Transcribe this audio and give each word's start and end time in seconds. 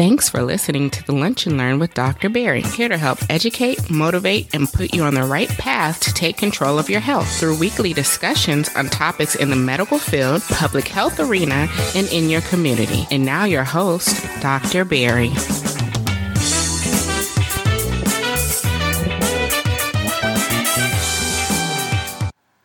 Thanks 0.00 0.30
for 0.30 0.42
listening 0.42 0.88
to 0.92 1.04
the 1.04 1.12
Lunch 1.12 1.46
and 1.46 1.58
Learn 1.58 1.78
with 1.78 1.92
Dr. 1.92 2.30
Barry, 2.30 2.62
here 2.62 2.88
to 2.88 2.96
help 2.96 3.18
educate, 3.28 3.90
motivate, 3.90 4.54
and 4.54 4.66
put 4.66 4.94
you 4.94 5.02
on 5.02 5.12
the 5.12 5.24
right 5.24 5.50
path 5.50 6.00
to 6.00 6.14
take 6.14 6.38
control 6.38 6.78
of 6.78 6.88
your 6.88 7.00
health 7.00 7.30
through 7.38 7.58
weekly 7.58 7.92
discussions 7.92 8.74
on 8.74 8.86
topics 8.86 9.34
in 9.34 9.50
the 9.50 9.56
medical 9.56 9.98
field, 9.98 10.40
public 10.48 10.88
health 10.88 11.20
arena, 11.20 11.68
and 11.94 12.10
in 12.12 12.30
your 12.30 12.40
community. 12.40 13.06
And 13.10 13.26
now, 13.26 13.44
your 13.44 13.62
host, 13.62 14.26
Dr. 14.40 14.86
Barry. 14.86 15.28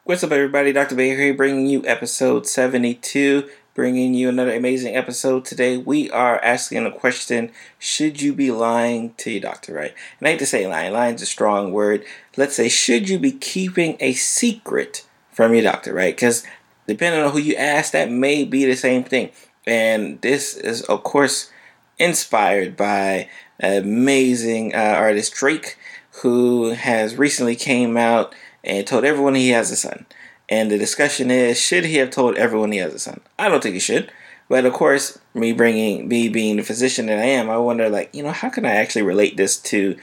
What's 0.05 0.23
up, 0.23 0.31
everybody? 0.31 0.71
Dr. 0.71 0.95
Barry 0.95 1.17
here, 1.17 1.33
bringing 1.33 1.67
you 1.67 1.85
episode 1.85 2.47
72 2.47 3.49
bringing 3.75 4.13
you 4.13 4.29
another 4.29 4.55
amazing 4.55 4.95
episode 4.95 5.43
today. 5.43 5.77
We 5.77 6.09
are 6.09 6.41
asking 6.43 6.85
a 6.85 6.91
question 6.91 7.51
Should 7.77 8.21
you 8.21 8.33
be 8.33 8.49
lying 8.49 9.13
to 9.17 9.29
your 9.29 9.41
doctor, 9.41 9.73
right? 9.73 9.93
And 10.19 10.27
I 10.27 10.31
hate 10.31 10.39
to 10.39 10.45
say 10.47 10.65
lying, 10.65 10.93
lying 10.93 11.15
is 11.15 11.21
a 11.21 11.27
strong 11.27 11.71
word. 11.71 12.03
Let's 12.37 12.55
say, 12.55 12.69
should 12.69 13.07
you 13.09 13.19
be 13.19 13.33
keeping 13.33 13.97
a 13.99 14.13
secret 14.13 15.05
from 15.31 15.53
your 15.53 15.63
doctor, 15.63 15.93
right? 15.93 16.15
Because 16.15 16.45
depending 16.87 17.21
on 17.21 17.31
who 17.31 17.39
you 17.39 17.55
ask, 17.55 17.91
that 17.91 18.09
may 18.09 18.45
be 18.45 18.65
the 18.65 18.75
same 18.75 19.03
thing. 19.03 19.29
And 19.67 20.21
this 20.21 20.55
is, 20.55 20.81
of 20.83 21.03
course, 21.03 21.51
inspired 21.99 22.77
by 22.77 23.29
amazing 23.59 24.73
uh, 24.73 24.77
artist 24.77 25.33
Drake, 25.33 25.77
who 26.21 26.69
has 26.69 27.15
recently 27.15 27.55
came 27.55 27.97
out 27.97 28.33
and 28.63 28.87
told 28.87 29.03
everyone 29.03 29.35
he 29.35 29.49
has 29.49 29.69
a 29.69 29.75
son. 29.75 30.05
And 30.49 30.69
the 30.69 30.77
discussion 30.77 31.31
is 31.31 31.59
should 31.59 31.85
he 31.85 31.95
have 31.95 32.11
told 32.11 32.35
everyone 32.35 32.71
he 32.71 32.79
has 32.79 32.93
a 32.93 32.99
son? 32.99 33.21
I 33.39 33.49
don't 33.49 33.63
think 33.63 33.73
he 33.73 33.79
should. 33.79 34.11
But 34.47 34.65
of 34.65 34.73
course, 34.73 35.17
me 35.33 35.53
bringing 35.53 36.07
me 36.07 36.29
being 36.29 36.57
the 36.57 36.63
physician 36.63 37.07
that 37.07 37.17
I 37.17 37.25
am, 37.25 37.49
I 37.49 37.57
wonder 37.57 37.89
like, 37.89 38.13
you 38.13 38.21
know, 38.23 38.31
how 38.31 38.49
can 38.49 38.65
I 38.65 38.75
actually 38.75 39.01
relate 39.01 39.37
this 39.37 39.57
to 39.57 39.97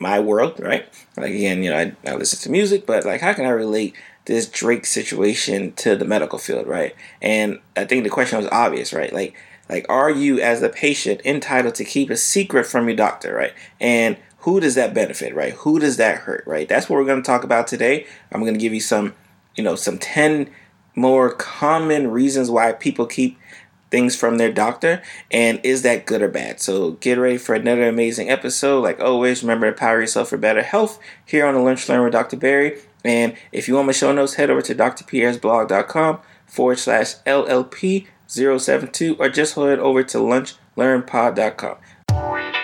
my 0.00 0.18
world, 0.18 0.58
right? 0.58 0.86
Like 1.16 1.30
again, 1.30 1.62
you 1.62 1.70
know, 1.70 1.78
I, 1.78 1.92
I 2.06 2.14
listen 2.16 2.40
to 2.40 2.50
music, 2.50 2.86
but 2.86 3.04
like 3.04 3.20
how 3.20 3.32
can 3.32 3.46
I 3.46 3.50
relate 3.50 3.94
this 4.24 4.48
Drake 4.48 4.86
situation 4.86 5.72
to 5.74 5.94
the 5.94 6.04
medical 6.04 6.38
field, 6.38 6.66
right? 6.66 6.96
And 7.22 7.60
I 7.76 7.84
think 7.84 8.02
the 8.02 8.10
question 8.10 8.38
was 8.38 8.48
obvious, 8.50 8.92
right? 8.92 9.12
Like 9.12 9.34
like 9.68 9.86
are 9.88 10.10
you 10.10 10.40
as 10.40 10.60
a 10.62 10.68
patient 10.68 11.20
entitled 11.24 11.76
to 11.76 11.84
keep 11.84 12.10
a 12.10 12.16
secret 12.16 12.66
from 12.66 12.88
your 12.88 12.96
doctor, 12.96 13.32
right? 13.32 13.52
And 13.80 14.16
who 14.38 14.60
does 14.60 14.74
that 14.74 14.92
benefit, 14.92 15.34
right? 15.34 15.54
Who 15.54 15.78
does 15.78 15.96
that 15.96 16.18
hurt, 16.18 16.44
right? 16.46 16.68
That's 16.68 16.90
what 16.90 16.96
we're 16.96 17.06
going 17.06 17.22
to 17.22 17.26
talk 17.26 17.44
about 17.44 17.66
today. 17.66 18.06
I'm 18.30 18.42
going 18.42 18.52
to 18.52 18.60
give 18.60 18.74
you 18.74 18.80
some 18.80 19.14
you 19.56 19.64
know, 19.64 19.76
some 19.76 19.98
10 19.98 20.50
more 20.94 21.32
common 21.32 22.10
reasons 22.10 22.50
why 22.50 22.72
people 22.72 23.06
keep 23.06 23.38
things 23.90 24.16
from 24.16 24.38
their 24.38 24.52
doctor 24.52 25.02
and 25.30 25.60
is 25.62 25.82
that 25.82 26.06
good 26.06 26.22
or 26.22 26.28
bad? 26.28 26.60
So 26.60 26.92
get 26.92 27.18
ready 27.18 27.36
for 27.36 27.54
another 27.54 27.88
amazing 27.88 28.30
episode. 28.30 28.82
Like 28.82 29.00
always 29.00 29.42
remember 29.42 29.70
to 29.70 29.76
power 29.76 30.00
yourself 30.00 30.30
for 30.30 30.36
better 30.36 30.62
health 30.62 30.98
here 31.24 31.46
on 31.46 31.54
the 31.54 31.60
lunch 31.60 31.88
learn 31.88 32.02
with 32.02 32.12
dr 32.12 32.36
barry. 32.36 32.78
And 33.04 33.36
if 33.52 33.68
you 33.68 33.74
want 33.74 33.86
my 33.86 33.92
show 33.92 34.12
notes 34.12 34.34
head 34.34 34.50
over 34.50 34.62
to 34.62 34.74
drpierresblog.com 34.74 36.20
forward 36.46 36.78
slash 36.78 37.16
llp 37.26 38.06
072 38.26 39.16
or 39.18 39.28
just 39.28 39.54
head 39.54 39.78
over 39.78 40.02
to 40.02 40.18
lunchlearnpod.com 40.18 42.63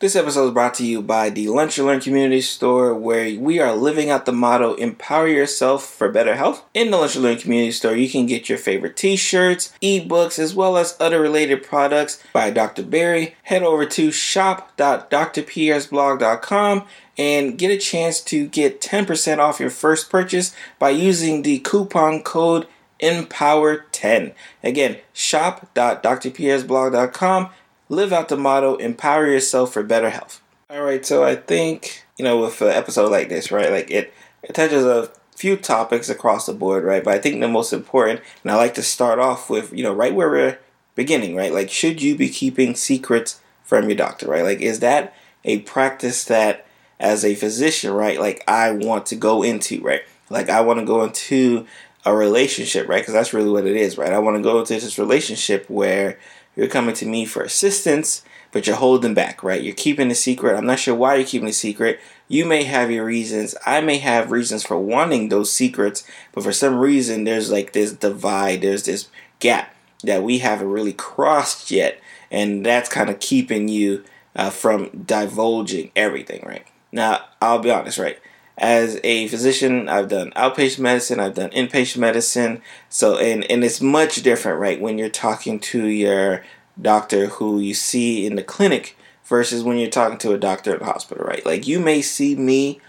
This 0.00 0.16
episode 0.16 0.46
is 0.46 0.54
brought 0.54 0.74
to 0.76 0.86
you 0.86 1.02
by 1.02 1.28
the 1.28 1.48
Lunch 1.48 1.76
and 1.76 1.86
Learn 1.86 2.00
Community 2.00 2.40
Store, 2.40 2.94
where 2.94 3.38
we 3.38 3.58
are 3.58 3.76
living 3.76 4.08
out 4.08 4.24
the 4.24 4.32
motto 4.32 4.72
Empower 4.76 5.28
Yourself 5.28 5.84
for 5.84 6.10
Better 6.10 6.36
Health. 6.36 6.64
In 6.72 6.90
the 6.90 6.96
Lunch 6.96 7.16
and 7.16 7.24
Learn 7.24 7.36
Community 7.36 7.70
Store, 7.70 7.94
you 7.94 8.08
can 8.08 8.24
get 8.24 8.48
your 8.48 8.56
favorite 8.56 8.96
t 8.96 9.16
shirts, 9.16 9.74
ebooks, 9.82 10.38
as 10.38 10.54
well 10.54 10.78
as 10.78 10.96
other 10.98 11.20
related 11.20 11.62
products 11.62 12.24
by 12.32 12.48
Dr. 12.48 12.82
Barry. 12.82 13.34
Head 13.42 13.62
over 13.62 13.84
to 13.84 14.10
shop.drpierresblog.com 14.10 16.84
and 17.18 17.58
get 17.58 17.70
a 17.70 17.76
chance 17.76 18.22
to 18.22 18.46
get 18.46 18.80
10% 18.80 19.38
off 19.38 19.60
your 19.60 19.68
first 19.68 20.08
purchase 20.08 20.56
by 20.78 20.88
using 20.88 21.42
the 21.42 21.58
coupon 21.58 22.22
code 22.22 22.66
EMPOWER10. 23.02 24.32
Again, 24.62 24.96
shop.drpierresblog.com 25.12 27.50
live 27.90 28.12
out 28.12 28.30
the 28.30 28.36
motto 28.36 28.76
empower 28.76 29.26
yourself 29.26 29.74
for 29.74 29.82
better 29.82 30.08
health. 30.08 30.40
All 30.70 30.82
right 30.82 31.04
so 31.04 31.24
i 31.24 31.34
think 31.34 32.04
you 32.16 32.24
know 32.24 32.40
with 32.40 32.62
an 32.62 32.68
episode 32.68 33.10
like 33.10 33.28
this 33.28 33.50
right 33.50 33.70
like 33.70 33.90
it 33.90 34.14
it 34.42 34.54
touches 34.54 34.84
a 34.84 35.10
few 35.34 35.56
topics 35.56 36.08
across 36.08 36.46
the 36.46 36.52
board 36.52 36.84
right 36.84 37.02
but 37.02 37.12
i 37.12 37.18
think 37.18 37.40
the 37.40 37.48
most 37.48 37.72
important 37.72 38.20
and 38.42 38.52
i 38.52 38.54
like 38.54 38.74
to 38.74 38.82
start 38.82 39.18
off 39.18 39.50
with 39.50 39.72
you 39.72 39.82
know 39.82 39.92
right 39.92 40.14
where 40.14 40.30
we're 40.30 40.58
beginning 40.94 41.34
right 41.34 41.52
like 41.52 41.70
should 41.70 42.00
you 42.00 42.14
be 42.14 42.28
keeping 42.28 42.76
secrets 42.76 43.40
from 43.70 43.88
your 43.88 43.96
doctor 43.96 44.26
right? 44.26 44.42
Like 44.42 44.60
is 44.60 44.80
that 44.80 45.14
a 45.44 45.60
practice 45.60 46.24
that 46.24 46.66
as 46.98 47.24
a 47.24 47.36
physician 47.36 47.92
right 47.92 48.20
like 48.20 48.42
i 48.46 48.70
want 48.72 49.06
to 49.06 49.16
go 49.16 49.42
into 49.42 49.80
right? 49.80 50.02
Like 50.28 50.50
i 50.50 50.60
want 50.60 50.80
to 50.80 50.84
go 50.84 51.04
into 51.04 51.66
a 52.04 52.14
relationship 52.14 52.88
right 52.88 53.00
because 53.00 53.14
that's 53.14 53.32
really 53.32 53.48
what 53.48 53.66
it 53.66 53.76
is 53.76 53.96
right? 53.96 54.12
I 54.12 54.18
want 54.18 54.36
to 54.36 54.42
go 54.42 54.58
into 54.58 54.74
this 54.74 54.98
relationship 54.98 55.70
where 55.70 56.18
you're 56.56 56.68
coming 56.68 56.94
to 56.96 57.06
me 57.06 57.24
for 57.24 57.42
assistance, 57.42 58.22
but 58.52 58.66
you're 58.66 58.76
holding 58.76 59.14
back, 59.14 59.42
right? 59.42 59.62
You're 59.62 59.74
keeping 59.74 60.10
a 60.10 60.14
secret. 60.14 60.56
I'm 60.56 60.66
not 60.66 60.78
sure 60.78 60.94
why 60.94 61.16
you're 61.16 61.26
keeping 61.26 61.48
a 61.48 61.52
secret. 61.52 62.00
You 62.28 62.44
may 62.44 62.64
have 62.64 62.90
your 62.90 63.04
reasons. 63.04 63.54
I 63.64 63.80
may 63.80 63.98
have 63.98 64.30
reasons 64.30 64.64
for 64.64 64.78
wanting 64.78 65.28
those 65.28 65.52
secrets, 65.52 66.04
but 66.32 66.44
for 66.44 66.52
some 66.52 66.76
reason, 66.76 67.24
there's 67.24 67.50
like 67.50 67.72
this 67.72 67.92
divide, 67.92 68.62
there's 68.62 68.84
this 68.84 69.08
gap 69.38 69.74
that 70.02 70.22
we 70.22 70.38
haven't 70.38 70.68
really 70.70 70.92
crossed 70.92 71.70
yet. 71.70 72.00
And 72.30 72.64
that's 72.64 72.88
kind 72.88 73.10
of 73.10 73.20
keeping 73.20 73.68
you 73.68 74.04
uh, 74.36 74.50
from 74.50 75.04
divulging 75.04 75.90
everything, 75.96 76.42
right? 76.46 76.66
Now, 76.92 77.24
I'll 77.40 77.58
be 77.58 77.70
honest, 77.70 77.98
right? 77.98 78.18
As 78.60 79.00
a 79.02 79.26
physician, 79.28 79.88
I've 79.88 80.08
done 80.08 80.32
outpatient 80.36 80.80
medicine, 80.80 81.18
I've 81.18 81.34
done 81.34 81.50
inpatient 81.50 81.96
medicine. 81.96 82.60
So, 82.90 83.18
and, 83.18 83.50
and 83.50 83.64
it's 83.64 83.80
much 83.80 84.22
different, 84.22 84.60
right, 84.60 84.80
when 84.80 84.98
you're 84.98 85.08
talking 85.08 85.58
to 85.60 85.86
your 85.86 86.44
doctor 86.80 87.26
who 87.26 87.58
you 87.58 87.74
see 87.74 88.26
in 88.26 88.36
the 88.36 88.42
clinic 88.42 88.96
versus 89.24 89.64
when 89.64 89.78
you're 89.78 89.90
talking 89.90 90.18
to 90.18 90.34
a 90.34 90.38
doctor 90.38 90.74
at 90.74 90.80
the 90.80 90.84
hospital, 90.84 91.24
right? 91.24 91.44
Like, 91.46 91.66
you 91.66 91.80
may 91.80 92.02
see 92.02 92.36
me 92.36 92.80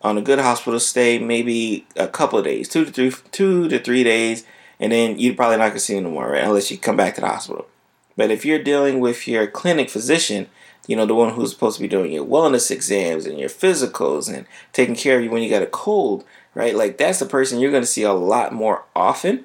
on 0.00 0.16
a 0.16 0.22
good 0.22 0.38
hospital 0.38 0.80
stay 0.80 1.18
maybe 1.18 1.86
a 1.96 2.08
couple 2.08 2.38
of 2.38 2.44
days, 2.44 2.68
two 2.68 2.86
to 2.86 2.90
three, 2.90 3.12
two 3.30 3.68
to 3.68 3.78
three 3.78 4.04
days, 4.04 4.44
and 4.80 4.92
then 4.92 5.18
you're 5.18 5.34
probably 5.34 5.58
not 5.58 5.68
gonna 5.68 5.80
see 5.80 5.94
me 5.94 6.00
anymore, 6.00 6.30
right? 6.30 6.44
Unless 6.44 6.70
you 6.70 6.78
come 6.78 6.96
back 6.96 7.16
to 7.16 7.20
the 7.20 7.26
hospital. 7.26 7.66
But 8.16 8.30
if 8.30 8.44
you're 8.44 8.62
dealing 8.62 9.00
with 9.00 9.28
your 9.28 9.46
clinic 9.46 9.90
physician, 9.90 10.48
you 10.88 10.96
know, 10.96 11.06
the 11.06 11.14
one 11.14 11.34
who's 11.34 11.52
supposed 11.52 11.76
to 11.76 11.82
be 11.82 11.86
doing 11.86 12.10
your 12.10 12.24
wellness 12.24 12.70
exams 12.70 13.26
and 13.26 13.38
your 13.38 13.50
physicals 13.50 14.34
and 14.34 14.46
taking 14.72 14.96
care 14.96 15.18
of 15.18 15.24
you 15.24 15.30
when 15.30 15.42
you 15.42 15.50
got 15.50 15.62
a 15.62 15.66
cold, 15.66 16.24
right? 16.54 16.74
Like 16.74 16.96
that's 16.96 17.18
the 17.18 17.26
person 17.26 17.60
you're 17.60 17.70
going 17.70 17.82
to 17.82 17.86
see 17.86 18.02
a 18.02 18.12
lot 18.12 18.52
more 18.54 18.84
often. 18.96 19.44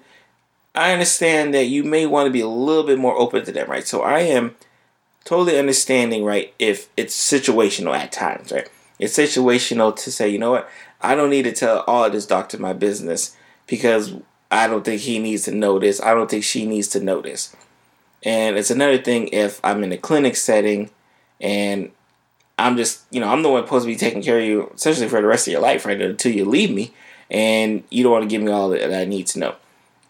I 0.74 0.94
understand 0.94 1.54
that 1.54 1.66
you 1.66 1.84
may 1.84 2.08
want 2.08 2.28
to 2.28 2.31
be 2.31 2.40
a 2.40 2.48
little 2.48 2.86
bit 2.86 2.98
more 2.98 3.16
open 3.18 3.44
to 3.44 3.52
them, 3.52 3.70
right? 3.70 3.86
So 3.86 4.02
I 4.02 4.20
am 4.22 4.56
totally 5.26 5.59
understanding, 5.59 6.24
right, 6.24 6.54
if 6.58 6.90
it's 6.96 7.16
situational 7.16 7.96
at 7.96 8.14
times, 8.14 8.52
right? 8.54 8.70
It's 8.98 9.18
situational 9.18 9.94
to 9.98 10.12
say, 10.12 10.30
you 10.30 10.40
know 10.40 10.52
what, 10.52 10.70
I 11.02 11.14
don't 11.14 11.30
need 11.30 11.44
to 11.44 11.52
tell 11.52 11.81
all 11.81 12.06
of 12.06 12.14
this 12.14 12.25
doctor 12.25 12.58
my 12.58 12.72
business 12.72 13.36
because 13.68 14.16
I 14.50 14.68
don't 14.68 14.86
think 14.86 15.02
he 15.02 15.20
needs 15.20 15.44
to 15.44 15.52
know 15.52 15.78
this. 15.78 16.02
I 16.02 16.14
don't 16.14 16.30
think 16.30 16.46
she 16.46 16.66
needs 16.66 16.88
to 16.90 17.02
know 17.02 17.22
this. 17.22 17.54
And 18.24 18.58
it's 18.58 18.72
another 18.72 18.98
thing 18.98 19.28
if 19.28 19.60
I'm 19.62 19.84
in 19.84 19.92
a 19.92 19.98
clinic 19.98 20.38
setting 20.38 20.90
and 21.44 21.92
I'm 22.58 22.78
just, 22.78 23.04
you 23.12 23.20
know, 23.20 23.28
I'm 23.28 23.44
the 23.44 23.50
one 23.50 23.64
supposed 23.64 23.84
to 23.84 23.92
be 23.92 23.98
taking 23.98 24.24
care 24.24 24.40
of 24.40 24.46
you 24.46 24.72
essentially 24.74 25.09
for 25.09 25.22
the 25.22 25.28
rest 25.28 25.48
of 25.48 25.52
your 25.52 25.62
life, 25.62 25.86
right? 25.86 26.02
Until 26.02 26.31
you 26.31 26.46
leave 26.46 26.72
me, 26.72 26.94
and 27.30 27.84
you 27.90 28.04
don't 28.04 28.12
want 28.12 28.24
to 28.24 28.30
give 28.30 28.42
me 28.42 28.52
all 28.52 28.70
that 28.70 28.94
I 28.94 29.06
need 29.06 29.28
to 29.28 29.40
know. 29.40 29.56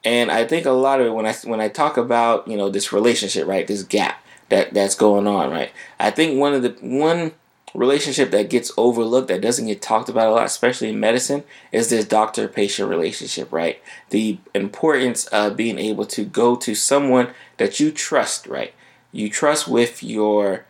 And 0.05 0.29
I 0.29 0.45
think 0.45 0.65
a 0.65 0.71
lot 0.71 1.01
of 1.01 1.07
it 1.07 1.13
when 1.13 1.25
I 1.25 1.33
when 1.45 1.59
I 1.59 1.69
talk 1.69 1.97
about 1.97 2.47
you 2.47 2.55
know 2.55 2.69
this 2.69 2.93
relationship, 2.93 3.47
right, 3.47 3.65
this 3.65 3.83
gap 3.83 4.23
that 4.49 4.73
that's 4.73 4.95
going 4.95 5.27
on, 5.27 5.49
right. 5.49 5.71
I 5.99 6.11
think 6.11 6.39
one 6.39 6.53
of 6.53 6.61
the 6.61 6.75
one 6.81 7.31
relationship 7.73 8.29
that 8.29 8.51
gets 8.51 8.71
overlooked 8.77 9.29
that 9.29 9.41
doesn't 9.41 9.65
get 9.65 9.81
talked 9.81 10.09
about 10.09 10.27
a 10.27 10.31
lot, 10.31 10.45
especially 10.45 10.89
in 10.89 10.99
medicine, 10.99 11.43
is 11.71 11.89
this 11.89 12.05
doctor 12.05 12.47
patient 12.47 12.87
relationship, 12.87 13.51
right? 13.51 13.81
The 14.11 14.37
importance 14.53 15.25
of 15.27 15.57
being 15.57 15.79
able 15.79 16.05
to 16.07 16.23
go 16.23 16.55
to 16.57 16.75
someone 16.75 17.29
that 17.57 17.79
you 17.79 17.91
trust, 17.91 18.45
right? 18.45 18.73
You 19.11 19.29
trust 19.29 19.67
with 19.67 20.03
your 20.03 20.65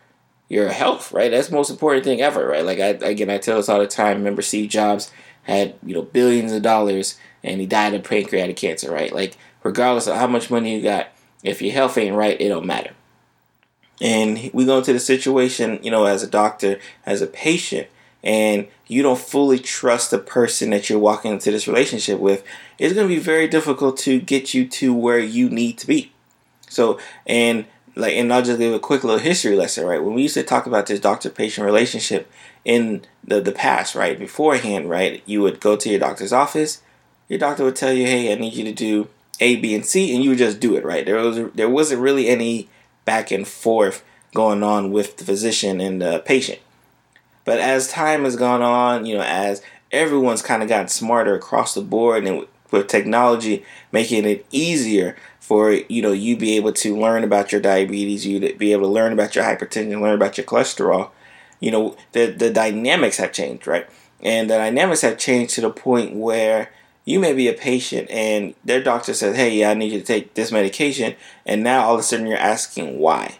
your 0.53 0.69
health, 0.69 1.11
right? 1.11 1.31
That's 1.31 1.51
most 1.51 1.69
important 1.69 2.05
thing 2.05 2.21
ever, 2.21 2.47
right? 2.47 2.65
Like 2.65 2.79
I 2.79 2.89
again, 3.07 3.29
I 3.29 3.37
tell 3.37 3.57
this 3.57 3.69
all 3.69 3.79
the 3.79 3.87
time. 3.87 4.17
Remember, 4.17 4.41
Steve 4.41 4.69
Jobs 4.69 5.11
had 5.43 5.75
you 5.83 5.93
know 5.93 6.03
billions 6.03 6.51
of 6.51 6.61
dollars 6.61 7.17
and 7.43 7.59
he 7.59 7.67
died 7.67 7.93
of 7.93 8.03
pancreatic 8.03 8.55
cancer, 8.55 8.91
right? 8.91 9.13
Like 9.13 9.37
regardless 9.63 10.07
of 10.07 10.15
how 10.15 10.27
much 10.27 10.49
money 10.49 10.75
you 10.75 10.81
got, 10.81 11.07
if 11.43 11.61
your 11.61 11.73
health 11.73 11.97
ain't 11.97 12.15
right, 12.15 12.39
it 12.39 12.49
don't 12.49 12.65
matter. 12.65 12.91
And 14.01 14.49
we 14.53 14.65
go 14.65 14.77
into 14.79 14.93
the 14.93 14.99
situation, 14.99 15.79
you 15.83 15.91
know, 15.91 16.05
as 16.05 16.23
a 16.23 16.27
doctor, 16.27 16.79
as 17.05 17.21
a 17.21 17.27
patient, 17.27 17.87
and 18.23 18.67
you 18.87 19.01
don't 19.01 19.19
fully 19.19 19.59
trust 19.59 20.11
the 20.11 20.17
person 20.17 20.69
that 20.69 20.89
you're 20.89 20.99
walking 20.99 21.31
into 21.31 21.51
this 21.51 21.67
relationship 21.67 22.19
with, 22.19 22.43
it's 22.79 22.93
going 22.93 23.07
to 23.07 23.13
be 23.13 23.19
very 23.19 23.47
difficult 23.47 23.97
to 23.97 24.19
get 24.19 24.53
you 24.53 24.67
to 24.67 24.93
where 24.93 25.19
you 25.19 25.49
need 25.49 25.77
to 25.79 25.87
be. 25.87 26.11
So, 26.69 26.99
and 27.27 27.65
like, 27.95 28.13
and 28.13 28.33
I'll 28.33 28.41
just 28.41 28.59
give 28.59 28.73
a 28.73 28.79
quick 28.79 29.03
little 29.03 29.19
history 29.19 29.55
lesson, 29.55 29.85
right? 29.85 30.03
When 30.03 30.13
we 30.13 30.23
used 30.23 30.33
to 30.33 30.43
talk 30.43 30.65
about 30.65 30.87
this 30.87 30.99
doctor 30.99 31.29
patient 31.29 31.65
relationship 31.65 32.29
in 32.65 33.03
the, 33.23 33.39
the 33.41 33.51
past, 33.51 33.95
right? 33.95 34.17
Beforehand, 34.17 34.89
right? 34.89 35.21
You 35.25 35.41
would 35.41 35.59
go 35.59 35.75
to 35.75 35.89
your 35.89 35.99
doctor's 35.99 36.33
office, 36.33 36.81
your 37.27 37.39
doctor 37.39 37.63
would 37.63 37.75
tell 37.75 37.93
you, 37.93 38.05
hey, 38.05 38.31
I 38.31 38.35
need 38.35 38.53
you 38.53 38.63
to 38.65 38.73
do 38.73 39.09
A, 39.39 39.57
B, 39.57 39.75
and 39.75 39.85
C, 39.85 40.13
and 40.13 40.23
you 40.23 40.31
would 40.31 40.39
just 40.39 40.59
do 40.59 40.75
it, 40.75 40.83
right? 40.83 41.05
There 41.05 41.17
was 41.17 41.51
there 41.53 41.69
wasn't 41.69 42.01
really 42.01 42.27
any 42.27 42.69
back 43.05 43.31
and 43.31 43.47
forth 43.47 44.03
going 44.33 44.63
on 44.63 44.91
with 44.91 45.17
the 45.17 45.25
physician 45.25 45.79
and 45.79 46.01
the 46.01 46.19
patient. 46.25 46.59
But 47.45 47.59
as 47.59 47.87
time 47.89 48.23
has 48.23 48.35
gone 48.35 48.61
on, 48.61 49.05
you 49.05 49.15
know, 49.15 49.23
as 49.23 49.61
everyone's 49.91 50.41
kind 50.41 50.63
of 50.63 50.69
gotten 50.69 50.87
smarter 50.87 51.35
across 51.35 51.73
the 51.73 51.81
board 51.81 52.25
and 52.25 52.47
with 52.71 52.87
technology 52.87 53.63
making 53.91 54.25
it 54.25 54.45
easier 54.51 55.15
for 55.43 55.73
you 55.73 56.01
know 56.01 56.13
you 56.13 56.37
be 56.37 56.55
able 56.55 56.71
to 56.71 56.97
learn 56.97 57.21
about 57.21 57.51
your 57.51 57.59
diabetes 57.59 58.25
you 58.25 58.39
be 58.55 58.71
able 58.71 58.83
to 58.83 58.93
learn 58.93 59.11
about 59.11 59.35
your 59.35 59.43
hypertension 59.43 59.99
learn 59.99 60.15
about 60.15 60.37
your 60.37 60.45
cholesterol. 60.45 61.09
You 61.59 61.71
know 61.71 61.97
the 62.13 62.27
the 62.27 62.49
dynamics 62.49 63.17
have 63.17 63.33
changed 63.33 63.67
right? 63.67 63.85
And 64.21 64.49
the 64.49 64.55
dynamics 64.55 65.01
have 65.01 65.17
changed 65.17 65.55
to 65.55 65.61
the 65.61 65.69
point 65.69 66.15
where 66.15 66.71
you 67.03 67.19
may 67.19 67.33
be 67.33 67.49
a 67.49 67.53
patient 67.53 68.09
and 68.09 68.55
their 68.63 68.81
doctor 68.81 69.13
says 69.13 69.35
hey 69.35 69.57
yeah 69.57 69.71
i 69.71 69.73
need 69.73 69.91
you 69.91 69.99
to 69.99 70.05
take 70.05 70.33
this 70.33 70.49
medication 70.49 71.13
and 71.45 71.61
now 71.61 71.83
all 71.83 71.95
of 71.95 71.99
a 71.99 72.03
sudden 72.03 72.25
you're 72.25 72.37
asking 72.37 72.97
why 72.97 73.39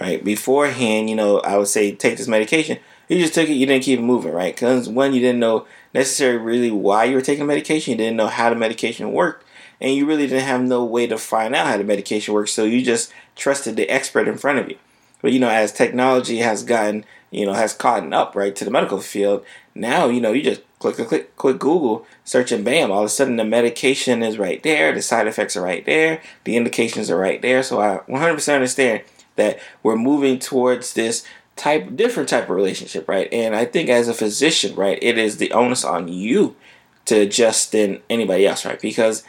right? 0.00 0.24
Beforehand 0.24 1.08
you 1.08 1.14
know 1.14 1.38
i 1.40 1.56
would 1.56 1.68
say 1.68 1.92
take 1.94 2.16
this 2.16 2.26
medication. 2.26 2.78
You 3.08 3.18
just 3.18 3.34
took 3.34 3.48
it, 3.48 3.52
you 3.52 3.66
didn't 3.66 3.84
keep 3.84 3.98
it 3.98 4.02
moving, 4.02 4.32
right? 4.32 4.54
Because 4.54 4.88
one, 4.88 5.12
you 5.12 5.20
didn't 5.20 5.40
know 5.40 5.66
necessarily 5.92 6.38
really 6.38 6.70
why 6.70 7.04
you 7.04 7.14
were 7.14 7.20
taking 7.20 7.46
medication, 7.46 7.92
you 7.92 7.98
didn't 7.98 8.16
know 8.16 8.28
how 8.28 8.48
the 8.48 8.56
medication 8.56 9.12
worked, 9.12 9.43
and 9.80 9.94
you 9.94 10.06
really 10.06 10.26
didn't 10.26 10.46
have 10.46 10.62
no 10.62 10.84
way 10.84 11.06
to 11.06 11.18
find 11.18 11.54
out 11.54 11.66
how 11.66 11.76
the 11.76 11.84
medication 11.84 12.34
works, 12.34 12.52
so 12.52 12.64
you 12.64 12.82
just 12.82 13.12
trusted 13.36 13.76
the 13.76 13.88
expert 13.88 14.28
in 14.28 14.38
front 14.38 14.58
of 14.58 14.68
you. 14.68 14.76
But 15.22 15.32
you 15.32 15.40
know, 15.40 15.48
as 15.48 15.72
technology 15.72 16.38
has 16.38 16.62
gotten, 16.62 17.04
you 17.30 17.46
know, 17.46 17.54
has 17.54 17.72
caught 17.72 18.12
up 18.12 18.36
right 18.36 18.54
to 18.56 18.64
the 18.64 18.70
medical 18.70 19.00
field, 19.00 19.44
now 19.74 20.08
you 20.08 20.20
know 20.20 20.32
you 20.32 20.42
just 20.42 20.62
click, 20.78 20.96
click, 20.96 21.34
click, 21.36 21.58
Google, 21.58 22.06
search, 22.24 22.52
and 22.52 22.64
bam! 22.64 22.92
All 22.92 23.00
of 23.00 23.06
a 23.06 23.08
sudden, 23.08 23.36
the 23.36 23.44
medication 23.44 24.22
is 24.22 24.38
right 24.38 24.62
there, 24.62 24.92
the 24.92 25.00
side 25.00 25.26
effects 25.26 25.56
are 25.56 25.62
right 25.62 25.84
there, 25.86 26.20
the 26.44 26.56
indications 26.56 27.10
are 27.10 27.18
right 27.18 27.40
there. 27.40 27.62
So 27.62 27.80
I 27.80 28.00
100% 28.08 28.54
understand 28.54 29.02
that 29.36 29.58
we're 29.82 29.96
moving 29.96 30.38
towards 30.38 30.92
this 30.92 31.24
type 31.56 31.96
different 31.96 32.28
type 32.28 32.44
of 32.44 32.56
relationship, 32.56 33.08
right? 33.08 33.32
And 33.32 33.54
I 33.54 33.64
think 33.64 33.88
as 33.88 34.08
a 34.08 34.14
physician, 34.14 34.74
right, 34.74 34.98
it 35.00 35.18
is 35.18 35.38
the 35.38 35.52
onus 35.52 35.84
on 35.84 36.08
you 36.08 36.56
to 37.06 37.20
adjust 37.20 37.72
than 37.72 38.00
anybody 38.10 38.46
else, 38.46 38.64
right? 38.64 38.80
Because 38.80 39.24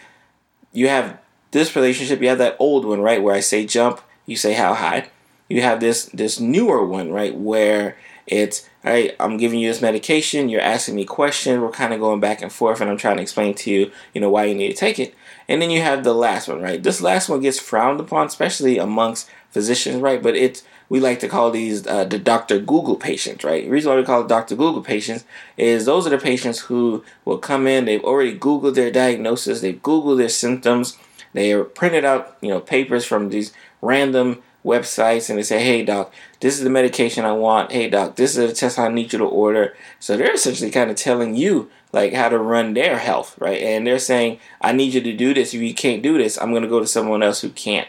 you 0.76 0.88
have 0.88 1.18
this 1.52 1.76
relationship, 1.76 2.22
you 2.22 2.30
have 2.30 2.38
that 2.40 2.58
old 2.60 2.86
one, 2.86 3.02
right, 3.02 3.22
where 3.22 3.36
I 3.36 3.40
say 3.40 3.66
jump, 3.66 4.02
you 4.26 4.36
say 4.36 4.54
how 4.54 4.74
high. 4.74 5.10
You 5.48 5.62
have 5.62 5.80
this 5.80 6.06
this 6.06 6.40
newer 6.40 6.86
one, 6.86 7.12
right, 7.12 7.36
where 7.36 7.98
it's 8.28 8.68
right, 8.84 9.16
I'm 9.20 9.38
giving 9.38 9.60
you 9.60 9.70
this 9.70 9.82
medication, 9.82 10.50
you're 10.50 10.62
asking 10.62 10.96
me 10.96 11.06
questions, 11.06 11.60
we're 11.60 11.72
kind 11.72 11.94
of 11.94 12.00
going 12.00 12.20
back 12.20 12.42
and 12.42 12.52
forth, 12.52 12.82
and 12.82 12.90
I'm 12.90 12.98
trying 12.98 13.18
to 13.18 13.22
explain 13.22 13.54
to 13.56 13.72
you, 13.72 13.92
you 14.14 14.22
know, 14.22 14.30
why 14.30 14.46
you 14.46 14.56
need 14.56 14.70
to 14.70 14.76
take 14.76 15.00
it. 15.00 15.16
And 15.48 15.62
then 15.62 15.70
you 15.70 15.82
have 15.82 16.04
the 16.04 16.14
last 16.14 16.48
one, 16.48 16.62
right? 16.62 16.82
This 16.82 17.02
last 17.02 17.30
one 17.30 17.42
gets 17.42 17.60
frowned 17.60 18.00
upon, 18.00 18.28
especially 18.28 18.78
amongst 18.78 19.30
physicians, 19.52 20.02
right? 20.02 20.22
But 20.22 20.36
it's 20.36 20.64
we 20.90 21.00
like 21.00 21.20
to 21.20 21.28
call 21.28 21.52
these 21.52 21.86
uh, 21.88 22.06
the 22.06 22.20
Dr. 22.20 22.60
Google 22.60 22.96
patients, 22.96 23.44
right? 23.44 23.64
The 23.64 23.70
reason 23.70 23.92
why 23.92 23.98
we 23.98 24.06
call 24.06 24.22
it 24.22 24.28
Dr. 24.28 24.56
Google 24.56 24.82
patients 24.82 25.26
is 25.58 25.86
those 25.86 26.06
are 26.06 26.12
the 26.12 26.18
patients 26.18 26.60
who 26.60 27.04
will 27.24 27.38
come 27.38 27.68
in, 27.68 27.86
they've 27.86 28.04
already 28.04 28.38
Googled 28.38 28.76
their 28.76 28.92
diagnosis, 28.92 29.62
they've 29.62 29.82
Googled 29.82 30.18
their 30.18 30.30
symptoms, 30.30 30.98
they 31.34 31.56
printed 31.62 32.06
out, 32.06 32.38
you 32.42 32.50
know, 32.50 32.60
papers 32.60 33.06
from 33.06 33.30
these 33.30 33.52
random 33.82 34.42
websites 34.66 35.30
and 35.30 35.38
they 35.38 35.44
say, 35.44 35.64
hey, 35.64 35.84
doc, 35.86 36.12
this 36.40 36.58
is 36.58 36.64
the 36.64 36.70
medication 36.70 37.24
I 37.24 37.34
want. 37.34 37.72
Hey, 37.72 37.90
doc, 37.90 38.16
this 38.16 38.36
is 38.36 38.50
the 38.50 38.56
test 38.56 38.80
I 38.80 38.90
need 38.90 39.14
you 39.14 39.20
to 39.20 39.26
order. 39.26 39.76
So 40.00 40.18
they're 40.18 40.34
essentially 40.34 40.72
kind 40.72 40.90
of 40.90 40.98
telling 40.98 41.36
you 41.36 41.70
like 41.94 42.14
how 42.14 42.30
to 42.30 42.40
run 42.40 42.74
their 42.74 42.98
health, 42.98 43.38
right? 43.40 43.62
And 43.62 43.86
they're 43.86 44.00
saying, 44.00 44.40
I 44.60 44.72
need 44.72 44.94
you 44.94 45.02
to 45.02 45.16
do 45.16 45.34
this. 45.34 45.54
If 45.54 45.62
you 45.62 45.74
can't 45.74 46.02
do 46.02 46.18
this, 46.18 46.38
I'm 46.42 46.50
going 46.50 46.64
to 46.64 46.70
go 46.70 46.80
to 46.80 46.88
someone 46.88 47.22
else 47.22 47.42
who 47.42 47.50
can't. 47.50 47.88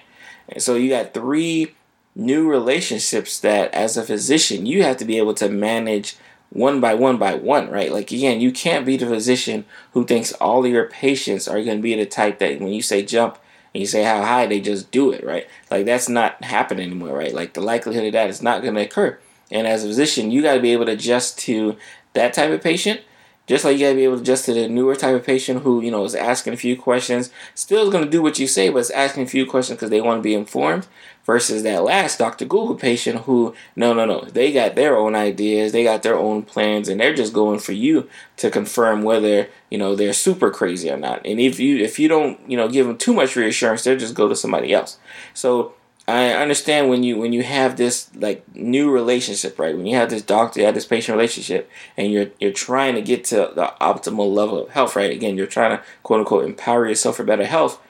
And 0.49 0.63
so 0.63 0.75
you 0.75 0.91
got 0.91 1.15
three 1.15 1.75
new 2.17 2.49
relationships 2.49 3.39
that 3.41 3.73
as 3.75 3.97
a 3.97 4.03
physician 4.03 4.65
you 4.65 4.83
have 4.83 4.97
to 4.97 5.05
be 5.05 5.19
able 5.19 5.35
to 5.35 5.49
manage 5.49 6.17
one 6.51 6.81
by 6.81 6.95
one 6.95 7.19
by 7.19 7.35
one, 7.35 7.71
right? 7.71 7.93
Like 7.93 8.11
again, 8.11 8.41
you 8.41 8.51
can't 8.51 8.87
be 8.87 8.97
the 8.97 9.07
physician 9.07 9.65
who 9.93 10.05
thinks 10.05 10.33
all 10.33 10.65
of 10.65 10.71
your 10.71 10.87
patients 10.87 11.47
are 11.47 11.63
going 11.63 11.79
to 11.79 11.83
be 11.83 11.95
the 11.95 12.07
type 12.07 12.39
that 12.39 12.61
when 12.61 12.73
you 12.73 12.83
say 12.83 13.05
jump 13.05 13.39
and 13.75 13.81
you 13.81 13.87
say 13.87 14.05
how 14.05 14.23
high, 14.23 14.47
they 14.47 14.61
just 14.61 14.91
do 14.91 15.13
it, 15.13 15.23
right? 15.25 15.47
Like 15.71 15.85
that's 15.85 16.09
not 16.09 16.43
happening 16.43 16.87
anymore, 16.87 17.17
right? 17.19 17.35
Like 17.35 17.53
the 17.53 17.61
likelihood 17.61 18.07
of 18.07 18.13
that 18.13 18.31
is 18.31 18.43
not 18.43 18.63
going 18.63 18.75
to 18.75 18.81
occur. 18.81 19.19
And 19.51 19.67
as 19.67 19.85
a 19.85 19.89
physician, 19.89 20.31
you 20.31 20.43
got 20.43 20.55
to 20.55 20.61
be 20.61 20.73
able 20.73 20.87
to 20.87 20.93
adjust 20.93 21.39
to 21.41 21.77
that 22.15 22.33
type 22.33 22.51
of 22.51 22.63
patient 22.63 23.03
just 23.47 23.65
like 23.65 23.79
you 23.79 23.87
gotta 23.87 23.95
be 23.95 24.05
able 24.05 24.17
to 24.17 24.23
adjust 24.23 24.47
to 24.47 24.55
the 24.55 24.69
newer 24.69 24.97
type 24.97 25.15
of 25.15 25.25
patient 25.25 25.63
who, 25.63 25.81
you 25.81 25.91
know, 25.91 26.05
is 26.05 26.15
asking 26.15 26.53
a 26.53 26.57
few 26.57 26.77
questions, 26.77 27.31
still 27.55 27.85
is 27.87 27.93
gonna 27.93 28.07
do 28.07 28.23
what 28.23 28.39
you 28.39 28.47
say, 28.47 28.69
but 28.69 28.79
is 28.79 28.91
asking 28.91 29.23
a 29.23 29.29
few 29.29 29.47
questions 29.47 29.77
because 29.77 29.91
they 29.91 30.01
want 30.01 30.19
to 30.19 30.23
be 30.23 30.35
informed. 30.35 30.87
Versus 31.25 31.65
that 31.65 31.83
last 31.83 32.21
Dr. 32.21 32.45
Google 32.45 32.77
patient 32.77 33.23
who, 33.23 33.53
no, 33.75 33.93
no, 33.93 34.05
no, 34.05 34.21
they 34.27 34.53
got 34.53 34.77
their 34.77 34.97
own 34.97 35.17
ideas, 35.17 35.73
they 35.73 35.83
got 35.83 36.05
their 36.05 36.17
own 36.17 36.45
plans, 36.45 36.89
and 36.89 37.01
they're 37.01 37.17
just 37.17 37.33
going 37.33 37.59
for 37.59 37.73
you 37.73 38.09
to 38.37 38.49
confirm 38.49 39.03
whether 39.03 39.49
you 39.69 39.77
know 39.77 39.97
they're 39.97 40.13
super 40.13 40.53
crazy 40.53 40.89
or 40.89 40.97
not. 40.97 41.27
And 41.27 41.41
if 41.41 41.59
you 41.59 41.79
if 41.79 41.99
you 41.99 42.07
don't, 42.07 42.39
you 42.49 42.57
know, 42.57 42.69
give 42.69 42.87
them 42.87 42.97
too 42.97 43.13
much 43.13 43.35
reassurance, 43.35 43.83
they'll 43.83 43.99
just 43.99 44.15
go 44.15 44.29
to 44.29 44.37
somebody 44.37 44.73
else. 44.73 44.99
So 45.35 45.75
I 46.09 46.31
understand 46.35 46.89
when 46.89 47.03
you 47.03 47.19
when 47.19 47.33
you 47.33 47.43
have 47.43 47.77
this 47.77 48.11
like 48.15 48.45
new 48.55 48.93
relationship, 48.93 49.59
right? 49.59 49.77
When 49.77 49.87
you 49.87 49.97
have 49.97 50.11
this 50.11 50.23
doctor, 50.23 50.61
you 50.61 50.67
have 50.67 50.75
this 50.75 50.87
patient 50.87 51.17
relationship, 51.17 51.69
and 51.97 52.13
you're 52.13 52.29
you're 52.39 52.53
trying 52.53 52.95
to 52.95 53.03
get 53.03 53.25
to 53.25 53.51
the 53.55 53.73
optimal 53.81 54.33
level 54.33 54.63
of 54.63 54.71
health, 54.71 54.95
right? 54.95 55.11
Again, 55.11 55.37
you're 55.37 55.47
trying 55.47 55.77
to 55.77 55.83
quote 56.05 56.21
unquote 56.21 56.45
empower 56.45 56.89
yourself 56.89 57.17
for 57.17 57.25
better 57.25 57.47
health. 57.47 57.81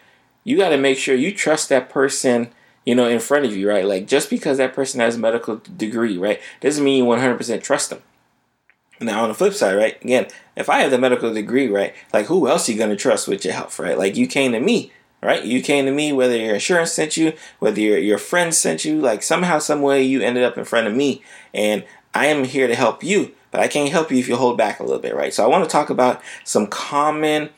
You 0.45 0.57
got 0.57 0.71
to 0.71 0.79
make 0.79 0.97
sure 0.97 1.15
you 1.15 1.33
trust 1.33 1.69
that 1.69 1.91
person, 1.91 2.53
you 2.87 2.95
know, 2.95 3.09
in 3.09 3.19
front 3.19 3.45
of 3.45 3.55
you, 3.55 3.69
right? 3.69 3.85
Like 3.85 4.07
just 4.07 4.31
because 4.31 4.57
that 4.59 4.75
person 4.75 5.01
has 5.01 5.17
a 5.17 5.19
medical 5.19 5.57
degree, 5.57 6.17
right, 6.17 6.41
doesn't 6.61 6.85
mean 6.85 7.05
you 7.05 7.11
100% 7.11 7.63
trust 7.63 7.91
them. 7.91 8.01
Now 8.99 9.25
on 9.25 9.29
the 9.29 9.35
flip 9.35 9.53
side, 9.53 9.75
right? 9.75 10.03
Again, 10.03 10.29
if 10.57 10.71
I 10.71 10.79
have 10.79 10.91
the 10.91 10.99
medical 10.99 11.35
degree, 11.35 11.69
right, 11.69 11.95
like 12.15 12.27
who 12.27 12.49
else 12.49 12.67
are 12.67 12.73
you 12.73 12.79
gonna 12.79 12.97
trust 12.97 13.29
with 13.29 13.45
your 13.45 13.53
health, 13.53 13.79
right? 13.79 13.99
Like 13.99 14.17
you 14.17 14.27
came 14.27 14.53
to 14.53 14.61
me 14.61 14.93
right? 15.23 15.45
You 15.45 15.63
came 15.63 15.87
to 15.87 15.93
me, 15.93 16.13
whether 16.13 16.37
your 16.37 16.55
insurance 16.55 16.93
sent 16.93 17.17
you, 17.17 17.33
whether 17.59 17.81
your, 17.81 17.99
your 17.99 18.19
friends 18.19 18.59
sent 18.59 18.85
you, 18.85 19.01
like 19.01 19.23
somehow, 19.23 19.59
some 19.59 19.83
way 19.83 20.03
you 20.03 20.21
ended 20.21 20.45
up 20.45 20.59
in 20.59 20.65
front 20.65 20.87
of 20.87 20.95
me, 20.95 21.23
and 21.53 21.85
I 22.15 22.27
am 22.27 22.45
here 22.45 22.67
to 22.67 22.75
help 22.75 23.05
you, 23.05 23.33
but 23.51 23.61
I 23.61 23.69
can't 23.69 23.91
help 23.91 24.11
you 24.11 24.19
if 24.19 24.29
you 24.29 24.37
hold 24.37 24.57
back 24.57 24.81
a 24.81 24.83
little 24.83 25.01
bit, 25.01 25.15
right? 25.15 25.35
So 25.35 25.45
I 25.45 25.49
want 25.49 25.65
to 25.65 25.71
talk 25.71 25.91
about 25.91 26.23
some 26.45 26.67
common 26.67 27.51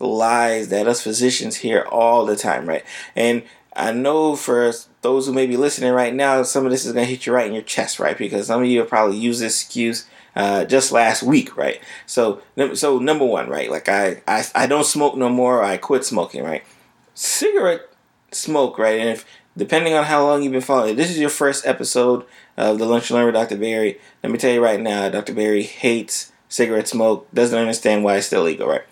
lies 0.00 0.68
that 0.68 0.86
us 0.86 1.02
physicians 1.02 1.56
hear 1.56 1.82
all 1.90 2.26
the 2.26 2.36
time, 2.36 2.68
right? 2.68 2.84
And 3.14 3.42
I 3.74 3.92
know 3.92 4.36
for 4.36 4.72
those 5.02 5.26
who 5.26 5.32
may 5.32 5.46
be 5.46 5.56
listening 5.56 5.92
right 5.92 6.14
now, 6.14 6.42
some 6.42 6.64
of 6.64 6.70
this 6.70 6.86
is 6.86 6.92
going 6.92 7.04
to 7.06 7.10
hit 7.10 7.26
you 7.26 7.32
right 7.32 7.46
in 7.46 7.52
your 7.52 7.62
chest, 7.62 7.98
right? 8.00 8.16
Because 8.16 8.46
some 8.46 8.62
of 8.62 8.68
you 8.68 8.80
have 8.80 8.88
probably 8.88 9.18
used 9.18 9.40
this 9.40 9.62
excuse 9.62 10.06
uh, 10.34 10.64
just 10.64 10.92
last 10.92 11.22
week, 11.22 11.56
right? 11.56 11.80
So, 12.06 12.42
so 12.74 12.98
number 12.98 13.24
one, 13.24 13.48
right? 13.48 13.70
Like 13.70 13.88
I, 13.88 14.22
I, 14.26 14.44
I 14.54 14.66
don't 14.66 14.86
smoke 14.86 15.16
no 15.16 15.28
more. 15.28 15.62
I 15.62 15.76
quit 15.76 16.04
smoking, 16.04 16.42
right? 16.42 16.64
Cigarette 17.16 17.88
smoke, 18.30 18.78
right? 18.78 19.00
And 19.00 19.08
if 19.08 19.26
depending 19.56 19.94
on 19.94 20.04
how 20.04 20.24
long 20.24 20.42
you've 20.42 20.52
been 20.52 20.60
following, 20.60 20.96
this 20.96 21.10
is 21.10 21.18
your 21.18 21.30
first 21.30 21.66
episode 21.66 22.24
of 22.56 22.78
the 22.78 22.84
Lunch 22.84 23.10
and 23.10 23.16
Learn 23.16 23.26
with 23.26 23.34
Dr. 23.34 23.56
Barry. 23.56 23.98
Let 24.22 24.30
me 24.30 24.38
tell 24.38 24.52
you 24.52 24.62
right 24.62 24.80
now, 24.80 25.08
Dr. 25.08 25.34
Barry 25.34 25.62
hates 25.62 26.30
cigarette 26.48 26.86
smoke, 26.86 27.26
doesn't 27.34 27.58
understand 27.58 28.04
why 28.04 28.16
it's 28.16 28.26
still 28.26 28.42
legal, 28.42 28.68
right? 28.68 28.84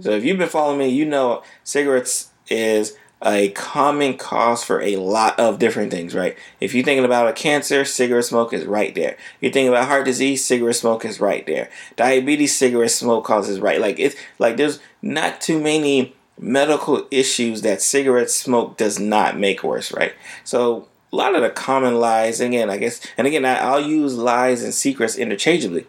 So 0.00 0.10
if 0.10 0.24
you've 0.24 0.38
been 0.38 0.48
following 0.48 0.78
me, 0.78 0.88
you 0.90 1.06
know 1.06 1.42
cigarettes 1.64 2.30
is 2.48 2.96
a 3.24 3.48
common 3.52 4.18
cause 4.18 4.62
for 4.62 4.82
a 4.82 4.96
lot 4.96 5.40
of 5.40 5.58
different 5.58 5.90
things, 5.90 6.14
right? 6.14 6.36
If 6.60 6.74
you're 6.74 6.84
thinking 6.84 7.06
about 7.06 7.28
a 7.28 7.32
cancer, 7.32 7.86
cigarette 7.86 8.26
smoke 8.26 8.52
is 8.52 8.66
right 8.66 8.94
there. 8.94 9.12
If 9.12 9.36
you're 9.40 9.52
thinking 9.52 9.68
about 9.68 9.88
heart 9.88 10.04
disease, 10.04 10.44
cigarette 10.44 10.76
smoke 10.76 11.06
is 11.06 11.18
right 11.18 11.46
there. 11.46 11.70
Diabetes, 11.96 12.54
cigarette 12.54 12.90
smoke 12.90 13.24
causes 13.24 13.58
right. 13.58 13.80
Like 13.80 13.98
it's 13.98 14.16
like 14.38 14.58
there's 14.58 14.80
not 15.00 15.40
too 15.40 15.58
many 15.58 16.14
medical 16.38 17.06
issues 17.10 17.62
that 17.62 17.82
cigarette 17.82 18.30
smoke 18.30 18.76
does 18.76 18.98
not 18.98 19.38
make 19.38 19.62
worse, 19.62 19.92
right? 19.92 20.12
So 20.44 20.88
a 21.12 21.16
lot 21.16 21.34
of 21.34 21.42
the 21.42 21.50
common 21.50 21.98
lies, 21.98 22.40
again, 22.40 22.70
I 22.70 22.76
guess, 22.76 23.00
and 23.16 23.26
again, 23.26 23.44
I'll 23.44 23.80
use 23.80 24.16
lies 24.16 24.62
and 24.62 24.74
secrets 24.74 25.16
interchangeably. 25.16 25.86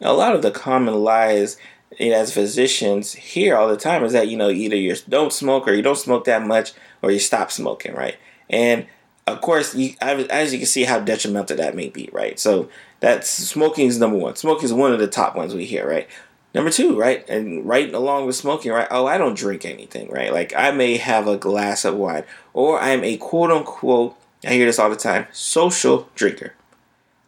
A 0.00 0.12
lot 0.12 0.34
of 0.34 0.42
the 0.42 0.50
common 0.50 0.94
lies 0.94 1.56
you 1.98 2.10
know, 2.10 2.16
as 2.16 2.32
physicians 2.32 3.14
hear 3.14 3.56
all 3.56 3.68
the 3.68 3.76
time 3.76 4.04
is 4.04 4.12
that 4.12 4.28
you 4.28 4.36
know 4.36 4.50
either 4.50 4.76
you 4.76 4.94
don't 5.08 5.32
smoke 5.32 5.66
or 5.66 5.72
you 5.72 5.82
don't 5.82 5.96
smoke 5.96 6.24
that 6.24 6.46
much 6.46 6.72
or 7.02 7.10
you 7.10 7.18
stop 7.18 7.50
smoking, 7.50 7.94
right? 7.94 8.16
And 8.50 8.86
of 9.26 9.40
course, 9.40 9.74
you, 9.74 9.94
as 10.00 10.52
you 10.52 10.58
can 10.58 10.66
see 10.66 10.84
how 10.84 11.00
detrimental 11.00 11.56
that 11.56 11.74
may 11.74 11.88
be, 11.88 12.08
right? 12.12 12.38
So 12.38 12.68
That's 13.00 13.28
smoking 13.30 13.86
is 13.86 13.98
number 13.98 14.16
one. 14.16 14.36
Smoking 14.36 14.64
is 14.64 14.72
one 14.72 14.92
of 14.92 14.98
the 14.98 15.06
top 15.06 15.36
ones 15.36 15.54
we 15.54 15.64
hear, 15.64 15.88
right? 15.88 16.08
Number 16.54 16.70
two, 16.70 16.98
right? 16.98 17.28
And 17.28 17.66
right 17.66 17.92
along 17.92 18.26
with 18.26 18.36
smoking, 18.36 18.72
right? 18.72 18.88
Oh, 18.90 19.06
I 19.06 19.18
don't 19.18 19.36
drink 19.36 19.64
anything, 19.64 20.08
right? 20.08 20.32
Like 20.32 20.54
I 20.56 20.70
may 20.70 20.96
have 20.96 21.26
a 21.28 21.36
glass 21.36 21.84
of 21.84 21.96
wine, 21.96 22.24
or 22.54 22.80
I'm 22.80 23.04
a 23.04 23.16
quote 23.16 23.50
unquote, 23.50 24.16
I 24.44 24.54
hear 24.54 24.66
this 24.66 24.78
all 24.78 24.90
the 24.90 24.96
time, 24.96 25.26
social 25.32 26.08
drinker. 26.14 26.54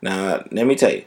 Now, 0.03 0.45
let 0.51 0.67
me 0.67 0.75
tell 0.75 0.93
you, 0.93 1.05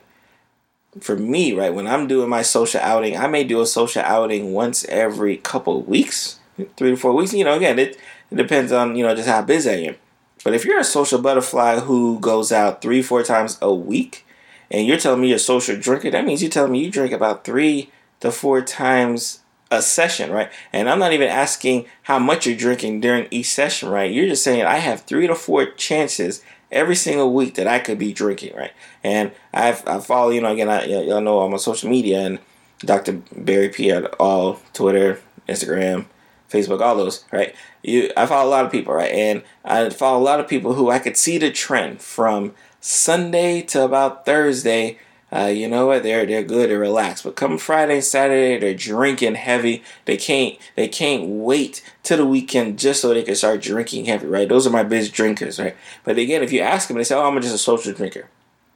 for 1.02 1.16
me, 1.16 1.54
right, 1.54 1.74
when 1.74 1.88
I'm 1.88 2.08
doing 2.08 2.30
my 2.30 2.44
social 2.44 2.80
outing, 2.82 3.18
I 3.18 3.28
may 3.28 3.44
do 3.44 3.62
a 3.62 3.66
social 3.66 4.04
outing 4.04 4.54
once 4.54 4.86
every 4.86 5.38
couple 5.38 5.82
weeks, 5.82 6.40
three 6.78 6.92
to 6.92 6.96
four 6.98 7.14
weeks. 7.14 7.34
You 7.34 7.46
know, 7.46 7.56
again, 7.56 7.80
it, 7.80 7.98
it 8.30 8.36
depends 8.36 8.72
on, 8.72 8.96
you 8.96 9.04
know, 9.04 9.16
just 9.16 9.28
how 9.28 9.42
busy 9.42 9.70
I 9.70 9.74
am. 9.74 9.96
But 10.44 10.54
if 10.54 10.66
you're 10.66 10.80
a 10.80 10.84
social 10.84 11.20
butterfly 11.20 11.80
who 11.80 12.20
goes 12.20 12.52
out 12.52 12.82
three, 12.82 13.02
four 13.02 13.24
times 13.24 13.58
a 13.62 13.74
week, 13.74 14.26
and 14.70 14.86
you're 14.86 14.98
telling 14.98 15.22
me 15.22 15.30
you're 15.30 15.38
a 15.38 15.40
social 15.40 15.78
drinker, 15.78 16.12
that 16.12 16.26
means 16.26 16.44
you're 16.44 16.52
telling 16.52 16.72
me 16.72 16.84
you 16.84 16.92
drink 16.92 17.12
about 17.12 17.44
three 17.44 17.90
to 18.24 18.32
four 18.32 18.62
times 18.62 19.42
a 19.70 19.82
session, 19.82 20.32
right? 20.32 20.50
And 20.72 20.90
I'm 20.90 20.98
not 20.98 21.12
even 21.12 21.28
asking 21.28 21.88
how 22.04 22.20
much 22.20 22.48
you're 22.48 22.56
drinking 22.56 23.02
during 23.02 23.28
each 23.32 23.52
session, 23.52 23.90
right? 23.90 24.10
You're 24.10 24.30
just 24.30 24.46
saying 24.46 24.64
I 24.64 24.78
have 24.78 25.02
three 25.02 25.28
to 25.28 25.36
four 25.36 25.66
chances 25.72 26.42
every 26.72 26.96
single 26.96 27.34
week 27.34 27.56
that 27.56 27.68
I 27.68 27.80
could 27.80 28.00
be 28.00 28.14
drinking, 28.14 28.56
right? 28.56 28.72
And 29.04 29.34
I've, 29.54 29.86
I 29.86 30.00
follow, 30.00 30.30
you 30.30 30.40
know, 30.40 30.54
again, 30.54 30.70
I, 30.70 30.86
y'all 30.86 31.20
know 31.20 31.42
I'm 31.42 31.52
on 31.52 31.60
social 31.60 31.90
media 31.90 32.22
and 32.22 32.40
Dr. 32.80 33.22
Barry 33.36 33.68
P 33.68 33.92
at 33.92 34.06
all 34.22 34.62
Twitter, 34.72 35.20
Instagram, 35.50 36.06
Facebook, 36.50 36.80
all 36.80 36.96
those, 36.96 37.26
right? 37.34 37.54
You, 37.82 38.10
I 38.16 38.26
follow 38.26 38.48
a 38.48 38.52
lot 38.52 38.64
of 38.64 38.72
people, 38.72 38.94
right? 38.94 39.12
And 39.12 39.44
I 39.66 39.90
follow 39.90 40.18
a 40.18 40.24
lot 40.24 40.40
of 40.40 40.48
people 40.48 40.76
who 40.76 40.90
I 40.90 41.00
could 41.00 41.18
see 41.18 41.38
the 41.38 41.52
trend 41.52 42.02
from 42.02 42.54
Sunday 42.80 43.64
to 43.64 43.84
about 43.84 44.26
Thursday 44.26 44.98
uh, 45.36 45.48
you 45.48 45.68
know 45.68 45.88
what? 45.88 46.04
They're 46.04 46.26
they're 46.26 46.44
good 46.44 46.70
and 46.70 46.80
relaxed. 46.80 47.24
But 47.24 47.36
come 47.36 47.58
Friday 47.58 47.96
and 47.96 48.04
Saturday, 48.04 48.60
they're 48.60 48.76
drinking 48.76 49.36
heavy. 49.36 49.84
They 50.06 50.16
can't 50.16 50.58
they 50.76 50.88
can't 50.88 51.28
wait 51.28 51.84
till 52.04 52.18
the 52.18 52.26
weekend 52.26 52.78
just 52.78 53.02
so 53.02 53.14
they 53.14 53.24
can 53.24 53.36
start 53.36 53.62
drinking 53.62 54.06
heavy, 54.06 54.28
right? 54.28 54.48
Those 54.48 54.68
are 54.68 54.72
my 54.72 54.84
biggest 54.84 55.14
drinkers, 55.14 55.60
right? 55.60 55.76
But 56.04 56.20
again, 56.20 56.44
if 56.44 56.52
you 56.52 56.60
ask 56.60 56.88
them, 56.88 56.98
they 56.98 57.04
say, 57.04 57.16
"Oh, 57.16 57.28
I'm 57.28 57.42
just 57.42 57.56
a 57.56 57.58
social 57.58 57.94
drinker," 57.94 58.30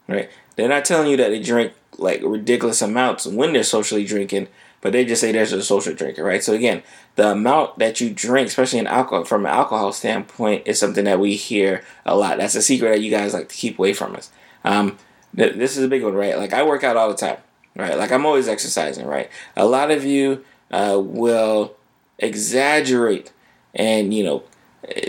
right? 0.08 0.32
They're 0.56 0.68
not 0.68 0.86
telling 0.86 1.12
you 1.12 1.18
that 1.18 1.30
they 1.30 1.40
drink 1.40 1.74
like 2.00 2.22
ridiculous 2.24 2.82
amounts 2.82 3.28
when 3.28 3.54
they're 3.54 3.64
socially 3.64 4.04
drinking, 4.04 4.48
but 4.82 4.94
they 4.94 5.06
just 5.06 5.22
say 5.22 5.32
they're 5.32 5.44
a 5.44 5.62
social 5.62 5.94
drinker, 5.94 6.24
right? 6.24 6.44
So 6.44 6.54
again, 6.54 6.82
the 7.18 7.32
amount 7.32 7.78
that 7.78 8.02
you 8.02 8.10
drink, 8.10 8.48
especially 8.48 8.80
in 8.80 8.88
alcohol, 8.88 9.26
from 9.26 9.46
an 9.46 9.52
alcohol 9.52 9.94
standpoint, 9.94 10.64
is 10.66 10.80
something 10.80 11.06
that 11.06 11.20
we 11.20 11.36
hear 11.36 11.84
a 12.04 12.16
lot. 12.16 12.38
That's 12.38 12.56
a 12.56 12.64
secret 12.64 12.90
that 12.90 13.02
you 13.02 13.12
guys 13.12 13.36
like 13.36 13.50
to 13.50 13.56
keep 13.56 13.78
away 13.78 13.94
from 13.94 14.16
us. 14.16 14.32
Um, 14.64 14.98
this 15.38 15.78
is 15.78 15.84
a 15.84 15.88
big 15.88 16.04
one, 16.04 16.16
right? 16.16 16.38
Like 16.38 16.54
I 16.54 16.64
work 16.64 16.84
out 16.84 16.98
all 16.98 17.10
the 17.10 17.16
time, 17.16 17.38
right? 17.76 17.98
Like 17.98 18.12
I'm 18.12 18.26
always 18.26 18.48
exercising, 18.48 19.06
right? 19.06 19.30
A 19.56 19.66
lot 19.66 19.92
of 19.92 20.04
you 20.04 20.44
uh, 20.72 21.00
will 21.02 21.76
exaggerate 22.20 23.32
and 23.76 24.14
you 24.14 24.24
know 24.24 24.44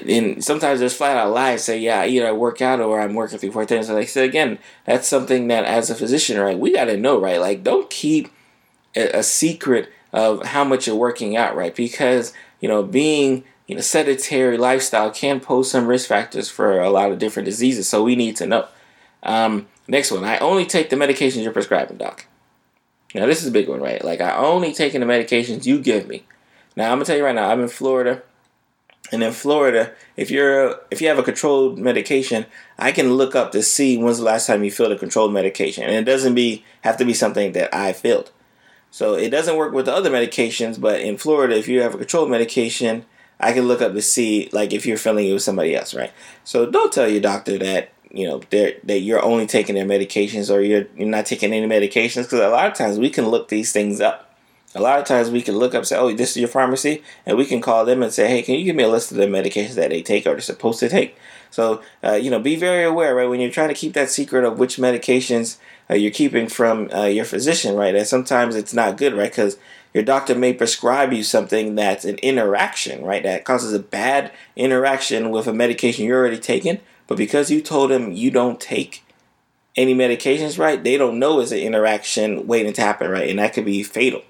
and 0.06 0.44
sometimes 0.44 0.80
there's 0.80 0.94
flat 0.94 1.16
out 1.16 1.32
lies 1.32 1.64
say 1.64 1.78
yeah 1.78 2.04
either 2.04 2.26
i 2.26 2.32
work 2.32 2.60
out 2.60 2.80
or 2.80 3.00
i'm 3.00 3.14
working 3.14 3.38
three 3.38 3.50
four 3.50 3.64
times 3.64 3.86
so 3.86 3.94
like 3.94 4.02
I 4.02 4.06
said 4.06 4.28
again 4.28 4.58
that's 4.84 5.08
something 5.08 5.48
that 5.48 5.64
as 5.64 5.88
a 5.88 5.94
physician 5.94 6.38
right 6.38 6.58
we 6.58 6.74
got 6.74 6.86
to 6.86 6.96
know 6.96 7.18
right 7.18 7.40
like 7.40 7.62
don't 7.62 7.88
keep 7.88 8.30
a, 8.94 9.18
a, 9.18 9.22
secret 9.22 9.90
of 10.12 10.44
how 10.46 10.64
much 10.64 10.86
you're 10.86 10.96
working 10.96 11.36
out 11.36 11.56
right 11.56 11.74
because 11.74 12.32
you 12.60 12.68
know 12.68 12.82
being 12.82 13.44
you 13.66 13.74
know 13.74 13.80
sedentary 13.80 14.58
lifestyle 14.58 15.10
can 15.10 15.40
pose 15.40 15.70
some 15.70 15.86
risk 15.86 16.08
factors 16.08 16.50
for 16.50 16.80
a 16.80 16.90
lot 16.90 17.10
of 17.10 17.18
different 17.18 17.46
diseases 17.46 17.88
so 17.88 18.02
we 18.02 18.16
need 18.16 18.36
to 18.36 18.46
know 18.46 18.66
um, 19.22 19.66
Next 19.88 20.12
one, 20.12 20.24
I 20.24 20.38
only 20.38 20.66
take 20.66 20.90
the 20.90 20.96
medications 20.96 21.42
you're 21.42 21.52
prescribing, 21.52 21.96
doc. 21.96 22.26
Now 23.14 23.26
this 23.26 23.40
is 23.40 23.48
a 23.48 23.52
big 23.52 23.68
one, 23.68 23.80
right? 23.80 24.04
Like 24.04 24.20
I 24.20 24.36
only 24.36 24.74
taking 24.74 25.00
the 25.00 25.06
medications 25.06 25.64
you 25.64 25.80
give 25.80 26.06
me. 26.06 26.24
Now 26.76 26.92
I'm 26.92 26.96
gonna 26.98 27.06
tell 27.06 27.16
you 27.16 27.24
right 27.24 27.34
now, 27.34 27.50
I'm 27.50 27.62
in 27.62 27.68
Florida, 27.68 28.22
and 29.10 29.22
in 29.22 29.32
Florida, 29.32 29.92
if 30.16 30.30
you're 30.30 30.78
if 30.90 31.00
you 31.00 31.08
have 31.08 31.18
a 31.18 31.22
controlled 31.22 31.78
medication, 31.78 32.44
I 32.78 32.92
can 32.92 33.14
look 33.14 33.34
up 33.34 33.52
to 33.52 33.62
see 33.62 33.96
when's 33.96 34.18
the 34.18 34.24
last 34.24 34.46
time 34.46 34.62
you 34.62 34.70
filled 34.70 34.92
a 34.92 34.98
controlled 34.98 35.32
medication, 35.32 35.84
and 35.84 35.94
it 35.94 36.04
doesn't 36.04 36.34
be 36.34 36.64
have 36.82 36.98
to 36.98 37.04
be 37.06 37.14
something 37.14 37.52
that 37.52 37.74
I 37.74 37.94
filled. 37.94 38.30
So 38.90 39.14
it 39.14 39.30
doesn't 39.30 39.56
work 39.56 39.72
with 39.72 39.86
the 39.86 39.94
other 39.94 40.10
medications, 40.10 40.80
but 40.80 41.00
in 41.00 41.16
Florida, 41.16 41.56
if 41.56 41.68
you 41.68 41.80
have 41.82 41.94
a 41.94 41.98
controlled 41.98 42.30
medication, 42.30 43.04
I 43.40 43.52
can 43.52 43.68
look 43.68 43.80
up 43.80 43.94
to 43.94 44.02
see 44.02 44.48
like 44.52 44.72
if 44.72 44.84
you're 44.84 44.98
filling 44.98 45.28
it 45.28 45.32
with 45.32 45.42
somebody 45.42 45.74
else, 45.74 45.94
right? 45.94 46.12
So 46.44 46.70
don't 46.70 46.92
tell 46.92 47.08
your 47.08 47.20
doctor 47.20 47.58
that 47.58 47.90
you 48.10 48.26
know 48.26 48.40
that 48.50 49.00
you're 49.00 49.22
only 49.22 49.46
taking 49.46 49.74
their 49.74 49.86
medications 49.86 50.52
or 50.52 50.60
you're 50.60 50.86
you're 50.96 51.08
not 51.08 51.26
taking 51.26 51.52
any 51.52 51.66
medications 51.66 52.24
because 52.24 52.40
a 52.40 52.48
lot 52.48 52.66
of 52.66 52.74
times 52.74 52.98
we 52.98 53.10
can 53.10 53.28
look 53.28 53.48
these 53.48 53.72
things 53.72 54.00
up. 54.00 54.24
A 54.74 54.82
lot 54.82 54.98
of 54.98 55.06
times 55.06 55.30
we 55.30 55.40
can 55.40 55.56
look 55.56 55.74
up 55.74 55.86
say, 55.86 55.96
oh, 55.96 56.14
this 56.14 56.32
is 56.32 56.36
your 56.36 56.48
pharmacy, 56.48 57.02
and 57.24 57.38
we 57.38 57.46
can 57.46 57.60
call 57.60 57.84
them 57.86 58.02
and 58.02 58.12
say, 58.12 58.28
hey, 58.28 58.42
can 58.42 58.54
you 58.54 58.64
give 58.64 58.76
me 58.76 58.84
a 58.84 58.88
list 58.88 59.10
of 59.10 59.16
the 59.16 59.26
medications 59.26 59.74
that 59.74 59.90
they 59.90 60.02
take 60.02 60.26
or 60.26 60.30
they're 60.30 60.40
supposed 60.40 60.80
to 60.80 60.88
take? 60.88 61.16
So 61.50 61.82
uh, 62.04 62.12
you 62.12 62.30
know, 62.30 62.38
be 62.38 62.56
very 62.56 62.84
aware, 62.84 63.14
right, 63.14 63.28
when 63.28 63.40
you're 63.40 63.50
trying 63.50 63.68
to 63.68 63.74
keep 63.74 63.94
that 63.94 64.10
secret 64.10 64.44
of 64.44 64.58
which 64.58 64.76
medications 64.76 65.56
uh, 65.90 65.94
you're 65.94 66.10
keeping 66.10 66.48
from 66.48 66.90
uh, 66.92 67.04
your 67.04 67.24
physician, 67.24 67.76
right? 67.76 67.94
And 67.94 68.06
sometimes 68.06 68.56
it's 68.56 68.74
not 68.74 68.98
good, 68.98 69.14
right, 69.14 69.30
because 69.30 69.58
your 69.94 70.04
doctor 70.04 70.34
may 70.34 70.52
prescribe 70.52 71.12
you 71.12 71.22
something 71.22 71.74
that's 71.74 72.04
an 72.04 72.16
interaction, 72.16 73.02
right, 73.04 73.22
that 73.22 73.44
causes 73.44 73.72
a 73.72 73.78
bad 73.78 74.32
interaction 74.54 75.30
with 75.30 75.46
a 75.46 75.52
medication 75.52 76.04
you're 76.04 76.18
already 76.18 76.38
taking 76.38 76.80
but 77.08 77.18
because 77.18 77.50
you 77.50 77.60
told 77.60 77.90
them 77.90 78.12
you 78.12 78.30
don't 78.30 78.60
take 78.60 79.02
any 79.76 79.94
medications 79.94 80.58
right, 80.58 80.82
they 80.84 80.96
don't 80.96 81.18
know 81.18 81.40
it's 81.40 81.50
an 81.50 81.58
interaction 81.58 82.46
waiting 82.46 82.72
to 82.74 82.80
happen, 82.80 83.10
right? 83.10 83.28
And 83.28 83.40
that 83.40 83.54
could 83.54 83.64
be 83.64 83.82
fatal. 83.82 84.22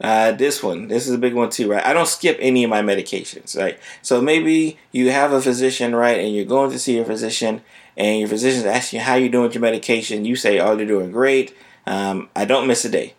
Uh, 0.00 0.32
this 0.32 0.62
one, 0.62 0.88
this 0.88 1.06
is 1.06 1.14
a 1.14 1.18
big 1.18 1.34
one 1.34 1.50
too, 1.50 1.70
right? 1.70 1.84
I 1.84 1.92
don't 1.92 2.08
skip 2.08 2.36
any 2.40 2.64
of 2.64 2.70
my 2.70 2.82
medications, 2.82 3.56
right? 3.56 3.78
So 4.02 4.20
maybe 4.20 4.76
you 4.92 5.10
have 5.10 5.32
a 5.32 5.40
physician, 5.40 5.94
right, 5.94 6.18
and 6.18 6.34
you're 6.34 6.44
going 6.44 6.70
to 6.72 6.78
see 6.78 6.96
your 6.96 7.04
physician, 7.04 7.62
and 7.96 8.18
your 8.18 8.28
physician's 8.28 8.66
asking 8.66 8.98
you 8.98 9.04
how 9.04 9.14
you're 9.14 9.28
doing 9.28 9.44
with 9.44 9.54
your 9.54 9.62
medication. 9.62 10.24
You 10.24 10.36
say, 10.36 10.58
"Oh, 10.58 10.74
they're 10.76 10.84
doing 10.84 11.12
great. 11.12 11.56
Um, 11.86 12.28
I 12.34 12.44
don't 12.44 12.66
miss 12.66 12.84
a 12.84 12.88
day." 12.88 13.14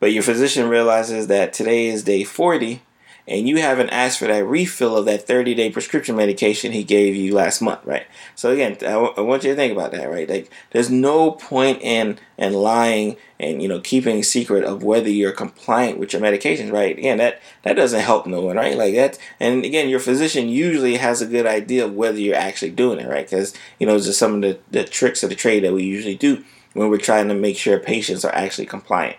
But 0.00 0.12
your 0.12 0.22
physician 0.22 0.68
realizes 0.68 1.26
that 1.26 1.52
today 1.52 1.86
is 1.86 2.04
day 2.04 2.24
40, 2.24 2.82
and 3.28 3.46
you 3.46 3.58
haven't 3.58 3.90
asked 3.90 4.18
for 4.18 4.26
that 4.26 4.44
refill 4.46 4.96
of 4.96 5.04
that 5.04 5.26
30 5.26 5.54
day 5.54 5.70
prescription 5.70 6.16
medication 6.16 6.72
he 6.72 6.82
gave 6.82 7.14
you 7.14 7.34
last 7.34 7.60
month, 7.60 7.84
right? 7.84 8.06
So 8.34 8.50
again, 8.50 8.72
I, 8.80 8.92
w- 8.92 9.12
I 9.16 9.20
want 9.20 9.44
you 9.44 9.50
to 9.50 9.56
think 9.56 9.72
about 9.72 9.92
that, 9.92 10.10
right? 10.10 10.28
Like, 10.28 10.50
there's 10.70 10.90
no 10.90 11.32
point 11.32 11.82
in 11.82 12.18
in 12.38 12.54
lying 12.54 13.16
and 13.38 13.62
you 13.62 13.68
know 13.68 13.80
keeping 13.80 14.22
secret 14.22 14.64
of 14.64 14.82
whether 14.82 15.10
you're 15.10 15.32
compliant 15.32 15.98
with 15.98 16.12
your 16.14 16.22
medications, 16.22 16.72
right? 16.72 16.96
Again, 16.96 17.18
that 17.18 17.42
that 17.64 17.74
doesn't 17.74 18.00
help 18.00 18.26
no 18.26 18.40
one, 18.40 18.56
right? 18.56 18.76
Like 18.76 18.94
that, 18.94 19.18
and 19.38 19.64
again, 19.64 19.90
your 19.90 20.00
physician 20.00 20.48
usually 20.48 20.96
has 20.96 21.20
a 21.20 21.26
good 21.26 21.46
idea 21.46 21.84
of 21.84 21.94
whether 21.94 22.18
you're 22.18 22.34
actually 22.34 22.70
doing 22.70 22.98
it, 22.98 23.08
right? 23.08 23.26
Because 23.26 23.54
you 23.78 23.86
know, 23.86 23.98
just 23.98 24.18
some 24.18 24.36
of 24.36 24.40
the, 24.40 24.58
the 24.70 24.84
tricks 24.84 25.22
of 25.22 25.28
the 25.28 25.36
trade 25.36 25.64
that 25.64 25.74
we 25.74 25.84
usually 25.84 26.16
do 26.16 26.44
when 26.72 26.88
we're 26.88 26.96
trying 26.96 27.28
to 27.28 27.34
make 27.34 27.58
sure 27.58 27.78
patients 27.78 28.24
are 28.24 28.34
actually 28.34 28.66
compliant. 28.66 29.16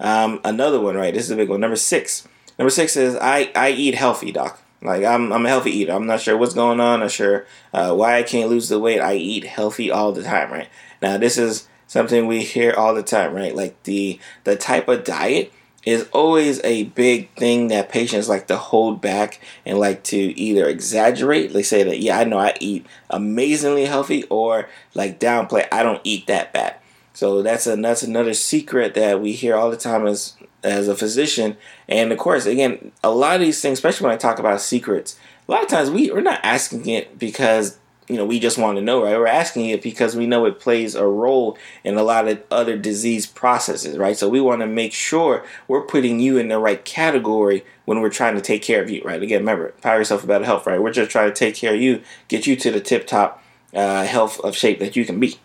Um, 0.00 0.40
another 0.44 0.80
one, 0.80 0.96
right? 0.96 1.14
This 1.14 1.24
is 1.24 1.30
a 1.30 1.36
big 1.36 1.48
one. 1.48 1.60
Number 1.60 1.76
six 1.76 2.26
Number 2.58 2.70
six 2.70 2.96
is 2.96 3.16
I, 3.16 3.50
I 3.54 3.70
eat 3.70 3.94
healthy, 3.94 4.32
doc. 4.32 4.60
Like 4.82 5.04
I'm 5.04 5.32
I'm 5.32 5.44
a 5.44 5.48
healthy 5.48 5.70
eater. 5.70 5.92
I'm 5.92 6.06
not 6.06 6.20
sure 6.20 6.36
what's 6.36 6.54
going 6.54 6.80
on. 6.80 6.94
I'm 6.94 7.00
not 7.00 7.10
sure 7.10 7.46
uh, 7.72 7.94
why 7.94 8.16
I 8.16 8.22
can't 8.22 8.50
lose 8.50 8.68
the 8.68 8.78
weight. 8.78 9.00
I 9.00 9.14
eat 9.14 9.44
healthy 9.44 9.90
all 9.90 10.12
the 10.12 10.22
time, 10.22 10.52
right? 10.52 10.68
Now 11.02 11.18
this 11.18 11.36
is 11.36 11.68
something 11.86 12.26
we 12.26 12.44
hear 12.44 12.74
all 12.74 12.94
the 12.94 13.02
time, 13.02 13.34
right? 13.34 13.54
Like 13.54 13.82
the 13.82 14.20
the 14.44 14.56
type 14.56 14.88
of 14.88 15.04
diet 15.04 15.52
is 15.84 16.08
always 16.12 16.62
a 16.64 16.84
big 16.84 17.34
thing 17.34 17.68
that 17.68 17.88
patients 17.88 18.28
like 18.28 18.46
to 18.48 18.56
hold 18.56 19.00
back 19.00 19.40
and 19.64 19.78
like 19.78 20.04
to 20.04 20.16
either 20.16 20.68
exaggerate. 20.68 21.52
They 21.52 21.62
say 21.62 21.82
that 21.82 21.98
yeah, 21.98 22.18
I 22.18 22.24
know 22.24 22.38
I 22.38 22.54
eat 22.60 22.86
amazingly 23.10 23.86
healthy, 23.86 24.24
or 24.24 24.68
like 24.94 25.18
downplay 25.18 25.66
I 25.72 25.82
don't 25.82 26.00
eat 26.04 26.28
that 26.28 26.52
bad. 26.52 26.76
So 27.14 27.42
that's 27.42 27.66
a 27.66 27.74
that's 27.74 28.04
another 28.04 28.34
secret 28.34 28.94
that 28.94 29.20
we 29.20 29.32
hear 29.32 29.56
all 29.56 29.70
the 29.72 29.76
time 29.76 30.06
as 30.06 30.34
as 30.62 30.88
a 30.88 30.96
physician. 30.96 31.56
And 31.88 32.12
of 32.12 32.18
course, 32.18 32.46
again, 32.46 32.92
a 33.02 33.10
lot 33.10 33.36
of 33.36 33.40
these 33.40 33.60
things, 33.60 33.78
especially 33.78 34.06
when 34.06 34.14
I 34.14 34.18
talk 34.18 34.38
about 34.38 34.60
secrets, 34.60 35.18
a 35.48 35.52
lot 35.52 35.62
of 35.62 35.68
times 35.68 35.90
we, 35.90 36.10
we're 36.10 36.20
not 36.20 36.40
asking 36.42 36.86
it 36.86 37.18
because 37.18 37.78
you 38.08 38.16
know 38.16 38.24
we 38.24 38.40
just 38.40 38.58
want 38.58 38.76
to 38.76 38.82
know, 38.82 39.02
right? 39.02 39.16
We're 39.16 39.26
asking 39.26 39.68
it 39.70 39.82
because 39.82 40.16
we 40.16 40.26
know 40.26 40.46
it 40.46 40.60
plays 40.60 40.94
a 40.94 41.06
role 41.06 41.58
in 41.84 41.96
a 41.96 42.02
lot 42.02 42.26
of 42.26 42.42
other 42.50 42.76
disease 42.76 43.26
processes, 43.26 43.96
right? 43.96 44.16
So 44.16 44.28
we 44.28 44.40
want 44.40 44.60
to 44.60 44.66
make 44.66 44.92
sure 44.92 45.44
we're 45.66 45.82
putting 45.82 46.20
you 46.20 46.38
in 46.38 46.48
the 46.48 46.58
right 46.58 46.84
category 46.84 47.64
when 47.84 48.00
we're 48.00 48.10
trying 48.10 48.34
to 48.34 48.40
take 48.40 48.62
care 48.62 48.82
of 48.82 48.90
you, 48.90 49.02
right? 49.04 49.22
Again, 49.22 49.40
remember, 49.40 49.72
power 49.82 49.98
yourself 49.98 50.24
about 50.24 50.44
health, 50.44 50.66
right? 50.66 50.80
We're 50.80 50.92
just 50.92 51.10
trying 51.10 51.28
to 51.28 51.34
take 51.34 51.54
care 51.54 51.74
of 51.74 51.80
you, 51.80 52.02
get 52.28 52.46
you 52.46 52.56
to 52.56 52.70
the 52.70 52.80
tip 52.80 53.06
top 53.06 53.42
uh, 53.74 54.04
health 54.04 54.40
of 54.40 54.56
shape 54.56 54.78
that 54.80 54.96
you 54.96 55.04
can 55.04 55.20
be. 55.20 55.38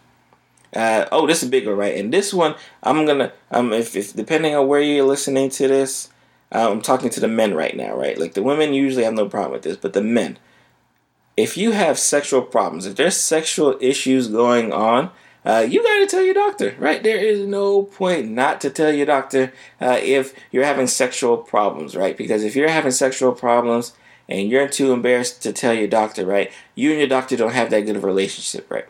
Uh, 0.76 1.06
oh, 1.12 1.28
this 1.28 1.44
is 1.44 1.50
a 1.50 1.52
big 1.52 1.68
right? 1.68 1.96
And 1.96 2.14
this 2.14 2.34
one, 2.34 2.56
I'm 2.82 3.06
gonna, 3.06 3.34
um, 3.52 3.74
if, 3.74 3.96
if 3.96 4.14
depending 4.14 4.56
on 4.56 4.68
where 4.68 4.82
you're 4.82 5.06
listening 5.06 5.50
to 5.52 5.68
this, 5.68 6.10
uh, 6.52 6.70
I'm 6.72 6.82
talking 6.82 7.10
to 7.12 7.20
the 7.20 7.28
men 7.28 7.54
right 7.54 7.76
now, 7.76 7.96
right? 7.96 8.18
Like 8.18 8.34
the 8.34 8.44
women 8.44 8.74
usually 8.74 9.04
have 9.04 9.14
no 9.14 9.28
problem 9.28 9.54
with 9.54 9.64
this, 9.64 9.78
but 9.78 9.94
the 9.94 10.02
men, 10.02 10.38
if 11.36 11.58
you 11.58 11.72
have 11.72 11.98
sexual 11.98 12.42
problems, 12.42 12.86
if 12.86 12.96
there's 12.96 13.18
sexual 13.18 13.78
issues 13.82 14.28
going 14.28 14.72
on, 14.72 15.12
uh, 15.46 15.66
you 15.68 15.84
got 15.84 16.00
to 16.00 16.08
tell 16.08 16.24
your 16.24 16.34
doctor, 16.34 16.76
right? 16.80 17.04
There 17.04 17.18
is 17.18 17.46
no 17.46 17.84
point 17.84 18.30
not 18.30 18.62
to 18.62 18.70
tell 18.70 18.94
your 18.94 19.06
doctor 19.06 19.52
uh, 19.82 20.00
if 20.02 20.34
you're 20.52 20.64
having 20.64 20.88
sexual 20.88 21.38
problems, 21.38 21.96
right? 21.96 22.16
Because 22.16 22.44
if 22.44 22.56
you're 22.56 22.70
having 22.70 22.92
sexual 22.92 23.34
problems 23.34 23.94
and 24.30 24.48
you're 24.48 24.70
too 24.70 24.94
embarrassed 24.94 25.44
to 25.44 25.52
tell 25.52 25.74
your 25.74 25.88
doctor, 25.88 26.26
right? 26.26 26.52
You 26.76 26.92
and 26.92 27.00
your 27.00 27.10
doctor 27.10 27.36
don't 27.36 27.52
have 27.52 27.72
that 27.72 27.82
good 27.82 27.98
of 27.98 28.04
a 28.04 28.08
relationship, 28.08 28.72
right? 28.72 28.86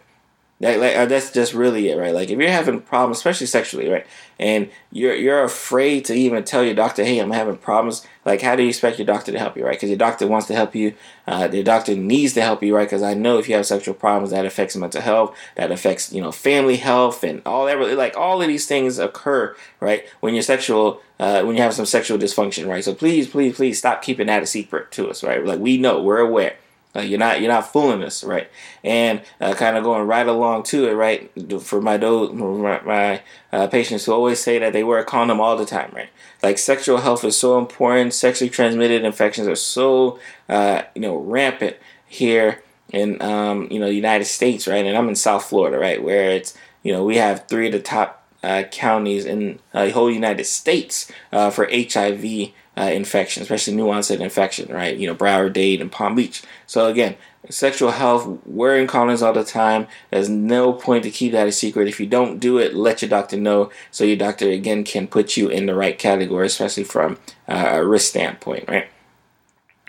That, 0.63 0.79
like 0.79 0.95
uh, 0.95 1.05
that's 1.07 1.29
just 1.29 1.53
really 1.53 1.89
it, 1.89 1.97
right? 1.97 2.13
Like 2.13 2.29
if 2.29 2.39
you're 2.39 2.49
having 2.49 2.79
problems, 2.79 3.17
especially 3.17 3.47
sexually, 3.47 3.89
right, 3.89 4.07
and 4.39 4.69
you're 4.93 5.13
you're 5.13 5.43
afraid 5.43 6.05
to 6.05 6.13
even 6.13 6.45
tell 6.45 6.63
your 6.63 6.73
doctor, 6.73 7.03
"Hey, 7.03 7.19
I'm 7.19 7.31
having 7.31 7.57
problems." 7.57 8.07
Like, 8.23 8.41
how 8.41 8.55
do 8.55 8.63
you 8.63 8.69
expect 8.69 8.97
your 8.97 9.05
doctor 9.05 9.33
to 9.33 9.39
help 9.39 9.57
you, 9.57 9.65
right? 9.65 9.73
Because 9.73 9.89
your 9.89 9.97
doctor 9.97 10.25
wants 10.25 10.47
to 10.47 10.55
help 10.55 10.73
you. 10.73 10.95
Uh, 11.27 11.49
your 11.51 11.65
doctor 11.65 11.95
needs 11.95 12.31
to 12.35 12.41
help 12.41 12.63
you, 12.63 12.73
right? 12.73 12.85
Because 12.85 13.03
I 13.03 13.13
know 13.13 13.39
if 13.39 13.49
you 13.49 13.55
have 13.55 13.65
sexual 13.65 13.93
problems, 13.93 14.31
that 14.31 14.45
affects 14.45 14.77
mental 14.77 15.01
health, 15.01 15.35
that 15.55 15.69
affects 15.69 16.13
you 16.13 16.21
know 16.21 16.31
family 16.31 16.77
health, 16.77 17.25
and 17.25 17.41
all 17.45 17.65
that. 17.65 17.77
Like 17.97 18.15
all 18.15 18.41
of 18.41 18.47
these 18.47 18.65
things 18.65 18.99
occur, 18.99 19.57
right, 19.81 20.05
when 20.21 20.33
you're 20.33 20.43
sexual, 20.43 21.01
uh, 21.19 21.43
when 21.43 21.57
you 21.57 21.61
have 21.61 21.73
some 21.73 21.85
sexual 21.85 22.17
dysfunction, 22.17 22.69
right? 22.69 22.85
So 22.85 22.95
please, 22.95 23.27
please, 23.27 23.53
please 23.57 23.79
stop 23.79 24.01
keeping 24.01 24.27
that 24.27 24.43
a 24.43 24.47
secret 24.47 24.91
to 24.91 25.09
us, 25.09 25.25
right? 25.25 25.45
Like 25.45 25.59
we 25.59 25.77
know, 25.77 26.01
we're 26.01 26.19
aware. 26.19 26.55
Uh, 26.95 27.01
you're 27.01 27.19
not 27.19 27.41
you're 27.41 27.51
not 27.51 27.71
fooling 27.71 28.03
us, 28.03 28.23
right? 28.23 28.49
And 28.83 29.21
uh, 29.41 29.53
kind 29.55 29.77
of 29.77 29.83
going 29.83 30.05
right 30.05 30.27
along 30.27 30.63
to 30.63 30.87
it, 30.87 30.93
right? 30.93 31.31
For 31.61 31.81
my 31.81 31.97
do- 31.97 32.31
my, 32.33 32.81
my 32.81 33.21
uh, 33.51 33.67
patients 33.67 34.05
who 34.05 34.11
always 34.11 34.39
say 34.39 34.59
that 34.59 34.73
they 34.73 34.83
wear 34.83 34.99
a 34.99 35.05
condom 35.05 35.41
all 35.41 35.57
the 35.57 35.65
time, 35.65 35.91
right? 35.93 36.09
Like 36.43 36.59
sexual 36.59 36.97
health 36.99 37.23
is 37.23 37.37
so 37.37 37.57
important. 37.57 38.13
Sexually 38.13 38.49
transmitted 38.49 39.03
infections 39.03 39.47
are 39.47 39.55
so 39.55 40.19
uh, 40.49 40.83
you 40.93 41.01
know 41.01 41.17
rampant 41.17 41.77
here 42.05 42.61
in 42.91 43.19
um, 43.23 43.67
you 43.71 43.79
know 43.79 43.87
the 43.87 43.95
United 43.95 44.25
States, 44.25 44.67
right? 44.67 44.85
And 44.85 44.95
I'm 44.95 45.09
in 45.09 45.15
South 45.15 45.45
Florida, 45.45 45.79
right, 45.79 46.01
where 46.03 46.29
it's 46.29 46.55
you 46.83 46.93
know 46.93 47.03
we 47.03 47.17
have 47.17 47.47
three 47.47 47.67
of 47.67 47.73
the 47.73 47.79
top 47.79 48.23
uh, 48.43 48.63
counties 48.71 49.25
in 49.25 49.57
the 49.71 49.89
whole 49.91 50.11
United 50.11 50.45
States 50.45 51.11
for 51.31 51.67
HIV 51.71 52.51
uh, 52.77 52.81
infection, 52.83 53.43
especially 53.43 53.75
new 53.75 53.89
onset 53.89 54.21
infection, 54.21 54.73
right? 54.73 54.97
You 54.97 55.07
know, 55.07 55.15
Broward, 55.15 55.53
Dade, 55.53 55.81
and 55.81 55.91
Palm 55.91 56.15
Beach. 56.15 56.43
So 56.65 56.87
again, 56.87 57.15
sexual 57.49 57.91
health, 57.91 58.39
wearing 58.45 58.87
condoms 58.87 59.21
all 59.21 59.33
the 59.33 59.43
time. 59.43 59.87
There's 60.09 60.29
no 60.29 60.73
point 60.73 61.03
to 61.03 61.11
keep 61.11 61.33
that 61.33 61.47
a 61.47 61.51
secret. 61.51 61.87
If 61.87 61.99
you 61.99 62.07
don't 62.07 62.39
do 62.39 62.57
it, 62.57 62.73
let 62.73 63.01
your 63.01 63.09
doctor 63.09 63.37
know 63.37 63.69
so 63.91 64.03
your 64.03 64.17
doctor 64.17 64.49
again 64.49 64.83
can 64.83 65.07
put 65.07 65.37
you 65.37 65.49
in 65.49 65.65
the 65.65 65.75
right 65.75 65.97
category, 65.97 66.47
especially 66.47 66.83
from 66.83 67.17
uh, 67.47 67.69
a 67.73 67.85
risk 67.85 68.09
standpoint, 68.09 68.67
right? 68.67 68.87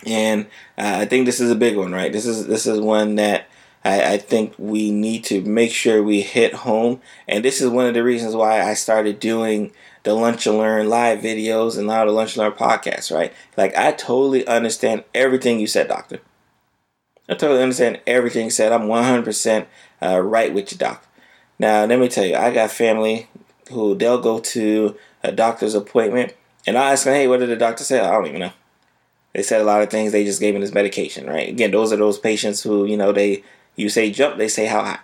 And 0.04 0.46
uh, 0.76 0.98
I 1.00 1.06
think 1.06 1.26
this 1.26 1.40
is 1.40 1.50
a 1.50 1.56
big 1.56 1.76
one, 1.76 1.92
right? 1.92 2.12
This 2.12 2.26
is 2.26 2.46
this 2.46 2.66
is 2.66 2.80
one 2.80 3.14
that 3.14 3.46
I, 3.84 4.14
I 4.14 4.18
think 4.18 4.54
we 4.58 4.90
need 4.90 5.24
to 5.24 5.40
make 5.42 5.72
sure 5.72 6.02
we 6.02 6.22
hit 6.22 6.54
home. 6.54 7.00
And 7.28 7.44
this 7.44 7.60
is 7.60 7.68
one 7.68 7.86
of 7.86 7.94
the 7.94 8.04
reasons 8.04 8.34
why 8.34 8.60
I 8.62 8.74
started 8.74 9.20
doing 9.20 9.72
the 10.04 10.14
Lunch 10.14 10.46
and 10.46 10.58
Learn 10.58 10.88
live 10.88 11.20
videos 11.20 11.76
and 11.76 11.86
now 11.86 12.04
the 12.04 12.12
Lunch 12.12 12.36
and 12.36 12.44
Learn 12.44 12.52
podcast, 12.52 13.14
right? 13.14 13.32
Like, 13.56 13.76
I 13.76 13.92
totally 13.92 14.46
understand 14.46 15.04
everything 15.14 15.58
you 15.58 15.66
said, 15.66 15.88
doctor. 15.88 16.20
I 17.28 17.34
totally 17.34 17.62
understand 17.62 18.00
everything 18.06 18.44
you 18.44 18.50
said. 18.50 18.72
I'm 18.72 18.82
100% 18.82 19.66
uh, 20.02 20.20
right 20.20 20.52
with 20.54 20.72
you, 20.72 20.78
doc. 20.78 21.06
Now, 21.58 21.84
let 21.84 21.98
me 21.98 22.08
tell 22.08 22.24
you, 22.24 22.36
I 22.36 22.52
got 22.52 22.70
family 22.70 23.28
who 23.70 23.94
they'll 23.94 24.20
go 24.20 24.40
to 24.40 24.96
a 25.22 25.32
doctor's 25.32 25.74
appointment 25.74 26.34
and 26.66 26.76
I 26.76 26.92
ask 26.92 27.04
them, 27.04 27.14
hey, 27.14 27.28
what 27.28 27.40
did 27.40 27.48
the 27.48 27.56
doctor 27.56 27.84
say? 27.84 28.00
I 28.00 28.10
don't 28.10 28.26
even 28.26 28.40
know. 28.40 28.52
They 29.32 29.42
said 29.42 29.60
a 29.60 29.64
lot 29.64 29.82
of 29.82 29.90
things. 29.90 30.12
They 30.12 30.24
just 30.24 30.40
gave 30.40 30.54
me 30.54 30.60
this 30.60 30.72
medication, 30.72 31.26
right? 31.26 31.48
Again, 31.48 31.70
those 31.70 31.92
are 31.92 31.96
those 31.96 32.18
patients 32.18 32.62
who, 32.62 32.84
you 32.84 32.96
know, 32.96 33.12
they 33.12 33.42
you 33.76 33.88
say 33.88 34.10
jump, 34.10 34.38
they 34.38 34.48
say 34.48 34.66
how 34.66 34.82
high. 34.84 35.00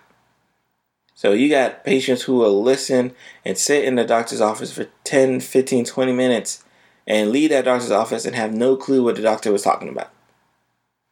So 1.21 1.33
you 1.33 1.49
got 1.49 1.83
patients 1.83 2.23
who 2.23 2.37
will 2.37 2.63
listen 2.63 3.13
and 3.45 3.55
sit 3.55 3.85
in 3.85 3.93
the 3.93 4.03
doctor's 4.03 4.41
office 4.41 4.73
for 4.73 4.87
10, 5.03 5.39
15, 5.41 5.85
20 5.85 6.13
minutes 6.13 6.63
and 7.05 7.29
leave 7.29 7.51
that 7.51 7.65
doctor's 7.65 7.91
office 7.91 8.25
and 8.25 8.35
have 8.35 8.55
no 8.55 8.75
clue 8.75 9.03
what 9.03 9.17
the 9.17 9.21
doctor 9.21 9.51
was 9.51 9.61
talking 9.61 9.87
about. 9.87 10.09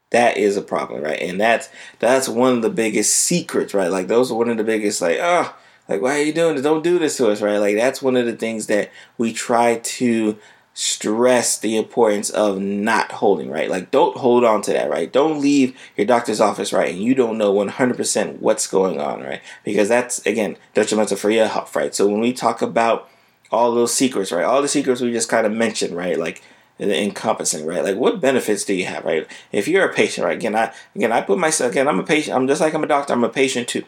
That 0.09 0.35
is 0.35 0.57
a 0.57 0.63
problem, 0.63 1.03
right? 1.03 1.21
And 1.21 1.39
that's 1.39 1.69
that's 1.99 2.27
one 2.27 2.53
of 2.53 2.61
the 2.63 2.71
biggest 2.71 3.15
secrets, 3.17 3.75
right? 3.75 3.91
Like 3.91 4.07
those 4.07 4.31
are 4.31 4.35
one 4.35 4.49
of 4.49 4.57
the 4.57 4.63
biggest 4.63 4.99
like, 4.99 5.19
oh, 5.21 5.55
like 5.87 6.01
why 6.01 6.15
are 6.15 6.23
you 6.23 6.33
doing 6.33 6.55
this? 6.55 6.63
Don't 6.63 6.83
do 6.83 6.97
this 6.97 7.17
to 7.17 7.29
us, 7.29 7.39
right? 7.43 7.59
Like 7.59 7.75
that's 7.75 8.01
one 8.01 8.15
of 8.15 8.25
the 8.25 8.35
things 8.35 8.65
that 8.65 8.89
we 9.19 9.31
try 9.31 9.75
to 9.75 10.39
stress 10.79 11.57
the 11.57 11.75
importance 11.75 12.29
of 12.29 12.57
not 12.57 13.11
holding, 13.11 13.51
right? 13.51 13.69
Like, 13.69 13.91
don't 13.91 14.15
hold 14.15 14.45
on 14.45 14.61
to 14.61 14.71
that, 14.71 14.89
right? 14.89 15.11
Don't 15.11 15.41
leave 15.41 15.77
your 15.97 16.07
doctor's 16.07 16.39
office, 16.39 16.71
right? 16.71 16.93
And 16.93 17.03
you 17.03 17.13
don't 17.13 17.37
know 17.37 17.53
100% 17.53 18.39
what's 18.39 18.65
going 18.65 18.97
on, 18.97 19.21
right? 19.21 19.41
Because 19.65 19.89
that's, 19.89 20.25
again, 20.25 20.55
detrimental 20.73 21.17
for 21.17 21.31
your 21.31 21.47
health, 21.47 21.75
right? 21.75 21.93
So, 21.93 22.07
when 22.07 22.21
we 22.21 22.31
talk 22.31 22.61
about 22.61 23.09
all 23.51 23.75
those 23.75 23.93
secrets, 23.93 24.31
right? 24.31 24.45
All 24.45 24.61
the 24.61 24.69
secrets 24.69 25.01
we 25.01 25.11
just 25.11 25.27
kind 25.27 25.45
of 25.45 25.51
mentioned, 25.51 25.97
right? 25.97 26.17
Like, 26.17 26.41
the 26.77 26.97
encompassing, 26.97 27.65
right? 27.65 27.83
Like, 27.83 27.97
what 27.97 28.21
benefits 28.21 28.63
do 28.63 28.73
you 28.73 28.85
have, 28.85 29.03
right? 29.03 29.27
If 29.51 29.67
you're 29.67 29.83
a 29.83 29.93
patient, 29.93 30.23
right? 30.23 30.37
Again, 30.37 30.55
I 30.55 30.73
again, 30.95 31.11
I 31.11 31.19
put 31.19 31.39
myself 31.39 31.73
again. 31.73 31.89
I'm 31.89 31.99
a 31.99 32.03
patient. 32.03 32.37
I'm 32.37 32.47
just 32.47 32.61
like 32.61 32.73
I'm 32.73 32.85
a 32.85 32.87
doctor. 32.87 33.11
I'm 33.11 33.25
a 33.25 33.27
patient 33.27 33.67
too. 33.67 33.83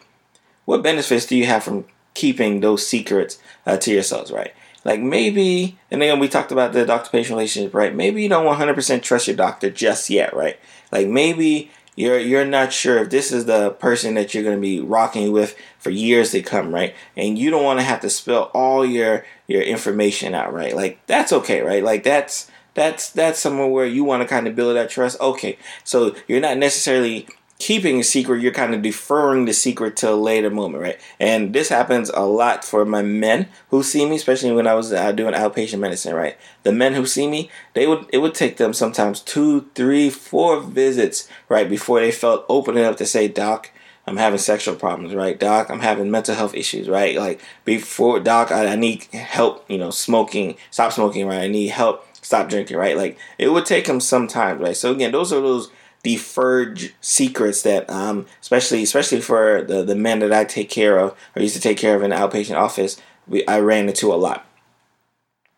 What 0.65 0.83
benefits 0.83 1.25
do 1.25 1.37
you 1.37 1.45
have 1.45 1.63
from 1.63 1.85
keeping 2.15 2.59
those 2.59 2.85
secrets 2.85 3.39
uh, 3.65 3.77
to 3.77 3.93
yourselves, 3.93 4.29
right? 4.29 4.53
Like 4.83 4.99
maybe, 4.99 5.77
and 5.91 6.01
again, 6.01 6.19
we 6.19 6.27
talked 6.27 6.51
about 6.51 6.73
the 6.73 6.85
doctor 6.85 7.09
patient 7.11 7.37
relationship, 7.37 7.73
right? 7.73 7.93
Maybe 7.93 8.23
you 8.23 8.29
don't 8.29 8.45
100% 8.45 9.01
trust 9.03 9.27
your 9.27 9.35
doctor 9.35 9.69
just 9.69 10.09
yet, 10.09 10.35
right? 10.35 10.59
Like 10.91 11.07
maybe 11.07 11.69
you're 11.95 12.19
you're 12.19 12.45
not 12.45 12.73
sure 12.73 12.97
if 12.99 13.09
this 13.09 13.31
is 13.31 13.45
the 13.45 13.71
person 13.71 14.15
that 14.15 14.33
you're 14.33 14.43
going 14.43 14.55
to 14.55 14.61
be 14.61 14.79
rocking 14.79 15.31
with 15.31 15.55
for 15.77 15.89
years 15.89 16.31
to 16.31 16.41
come, 16.41 16.73
right? 16.73 16.95
And 17.15 17.37
you 17.37 17.51
don't 17.51 17.63
want 17.63 17.79
to 17.79 17.85
have 17.85 18.01
to 18.01 18.09
spill 18.09 18.49
all 18.53 18.85
your 18.85 19.25
your 19.47 19.61
information 19.61 20.33
out, 20.33 20.53
right? 20.53 20.75
Like 20.75 21.05
that's 21.05 21.33
okay, 21.33 21.61
right? 21.61 21.83
Like 21.83 22.03
that's 22.03 22.49
that's 22.73 23.09
that's 23.09 23.39
somewhere 23.39 23.67
where 23.67 23.85
you 23.85 24.03
want 24.03 24.23
to 24.23 24.27
kind 24.27 24.47
of 24.47 24.55
build 24.55 24.75
that 24.75 24.89
trust. 24.89 25.19
Okay, 25.19 25.57
so 25.83 26.15
you're 26.27 26.39
not 26.39 26.57
necessarily 26.57 27.27
keeping 27.61 27.99
a 27.99 28.03
secret, 28.03 28.41
you're 28.41 28.51
kind 28.51 28.73
of 28.73 28.81
deferring 28.81 29.45
the 29.45 29.53
secret 29.53 29.95
to 29.97 30.09
a 30.09 30.15
later 30.15 30.49
moment, 30.49 30.81
right? 30.81 30.99
And 31.19 31.53
this 31.53 31.69
happens 31.69 32.09
a 32.09 32.21
lot 32.21 32.65
for 32.65 32.83
my 32.85 33.03
men 33.03 33.49
who 33.69 33.83
see 33.83 34.03
me, 34.09 34.15
especially 34.15 34.51
when 34.51 34.65
I 34.65 34.73
was 34.73 34.91
uh, 34.91 35.11
doing 35.11 35.35
outpatient 35.35 35.77
medicine, 35.79 36.15
right? 36.15 36.35
The 36.63 36.71
men 36.71 36.95
who 36.95 37.05
see 37.05 37.27
me, 37.27 37.51
they 37.75 37.85
would 37.85 38.07
it 38.11 38.17
would 38.17 38.33
take 38.33 38.57
them 38.57 38.73
sometimes 38.73 39.19
two, 39.19 39.69
three, 39.75 40.09
four 40.09 40.59
visits, 40.59 41.29
right, 41.49 41.69
before 41.69 41.99
they 41.99 42.11
felt 42.11 42.45
open 42.49 42.77
enough 42.77 42.95
to 42.95 43.05
say, 43.05 43.27
"Doc, 43.27 43.69
I'm 44.07 44.17
having 44.17 44.39
sexual 44.39 44.75
problems, 44.75 45.13
right? 45.13 45.39
Doc, 45.39 45.69
I'm 45.69 45.81
having 45.81 46.09
mental 46.09 46.33
health 46.35 46.55
issues, 46.55 46.89
right? 46.89 47.15
Like 47.15 47.41
before, 47.63 48.19
Doc, 48.19 48.51
I, 48.51 48.67
I 48.67 48.75
need 48.75 49.03
help, 49.13 49.63
you 49.69 49.77
know, 49.77 49.91
smoking, 49.91 50.57
stop 50.71 50.91
smoking, 50.93 51.27
right? 51.27 51.41
I 51.43 51.47
need 51.47 51.67
help, 51.67 52.05
stop 52.21 52.49
drinking, 52.49 52.77
right? 52.77 52.97
Like 52.97 53.19
it 53.37 53.49
would 53.49 53.65
take 53.65 53.85
them 53.85 53.99
some 53.99 54.27
time, 54.27 54.57
right? 54.59 54.75
So 54.75 54.91
again, 54.91 55.11
those 55.11 55.31
are 55.31 55.41
those 55.41 55.69
deferred 56.03 56.91
secrets 56.99 57.61
that 57.63 57.89
um, 57.89 58.25
especially 58.41 58.83
especially 58.83 59.21
for 59.21 59.61
the, 59.61 59.83
the 59.83 59.95
men 59.95 60.19
that 60.19 60.33
I 60.33 60.45
take 60.45 60.69
care 60.69 60.97
of 60.97 61.15
or 61.35 61.41
used 61.41 61.55
to 61.55 61.61
take 61.61 61.77
care 61.77 61.95
of 61.95 62.03
in 62.03 62.09
the 62.09 62.15
outpatient 62.15 62.57
office 62.57 62.99
we 63.27 63.45
I 63.47 63.59
ran 63.59 63.87
into 63.87 64.13
a 64.13 64.15
lot 64.15 64.45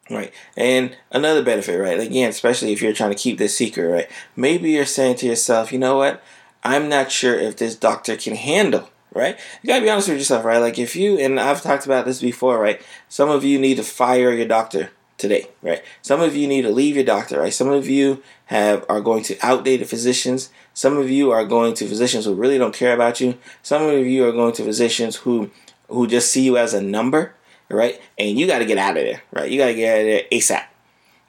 right 0.10 0.34
and 0.58 0.98
another 1.12 1.44
benefit 1.44 1.78
right 1.78 2.00
again 2.00 2.30
especially 2.30 2.74
if 2.74 2.82
you're 2.82 2.94
trying 2.94 3.12
to 3.12 3.18
keep 3.18 3.38
this 3.38 3.58
secret 3.58 3.88
right 3.88 4.12
maybe 4.36 4.72
you're 4.72 4.86
saying 4.86 5.16
to 5.18 5.26
yourself 5.26 5.72
you 5.72 5.80
know 5.80 5.98
what 5.98 6.22
I'm 6.64 6.90
not 6.90 7.12
sure 7.12 7.36
if 7.36 7.58
this 7.58 7.76
doctor 7.76 8.18
can 8.18 8.36
handle 8.36 8.90
right? 9.14 9.40
You 9.62 9.68
gotta 9.68 9.84
be 9.84 9.90
honest 9.90 10.10
with 10.10 10.18
yourself, 10.18 10.44
right? 10.44 10.58
Like 10.58 10.80
if 10.80 10.96
you 10.96 11.20
and 11.20 11.40
I've 11.40 11.62
talked 11.62 11.86
about 11.86 12.06
this 12.06 12.22
before, 12.22 12.60
right? 12.60 12.82
Some 13.10 13.30
of 13.30 13.44
you 13.44 13.60
need 13.60 13.76
to 13.76 13.84
fire 13.84 14.34
your 14.34 14.48
doctor 14.48 14.90
today, 15.24 15.48
right? 15.62 15.82
Some 16.02 16.20
of 16.20 16.36
you 16.36 16.48
need 16.48 16.64
to 16.64 16.70
leave 16.70 16.96
your 16.96 17.06
doctor, 17.06 17.40
right? 17.40 17.54
Some 17.54 17.70
of 17.70 17.88
you 17.88 18.22
have 18.48 18.86
are 18.90 19.00
going 19.00 19.24
to 19.24 19.38
outdated 19.42 19.88
physicians. 19.88 20.50
Some 20.74 20.98
of 20.98 21.10
you 21.10 21.32
are 21.32 21.46
going 21.46 21.74
to 21.76 21.88
physicians 21.88 22.26
who 22.26 22.36
really 22.36 22.58
don't 22.58 22.76
care 22.76 22.94
about 22.94 23.22
you. 23.22 23.38
Some 23.62 23.84
of 23.84 24.06
you 24.06 24.28
are 24.28 24.34
going 24.34 24.52
to 24.54 24.66
physicians 24.66 25.16
who 25.16 25.50
who 25.88 26.08
just 26.08 26.30
see 26.30 26.42
you 26.42 26.58
as 26.58 26.74
a 26.74 26.82
number, 26.82 27.36
right? 27.70 28.02
And 28.18 28.38
you 28.38 28.48
got 28.48 28.60
to 28.60 28.66
get 28.66 28.78
out 28.78 28.98
of 28.98 29.04
there, 29.06 29.24
right? 29.32 29.50
You 29.50 29.58
got 29.58 29.68
to 29.68 29.76
get 29.76 29.94
out 29.94 30.02
of 30.02 30.06
there 30.08 30.24
ASAP, 30.30 30.66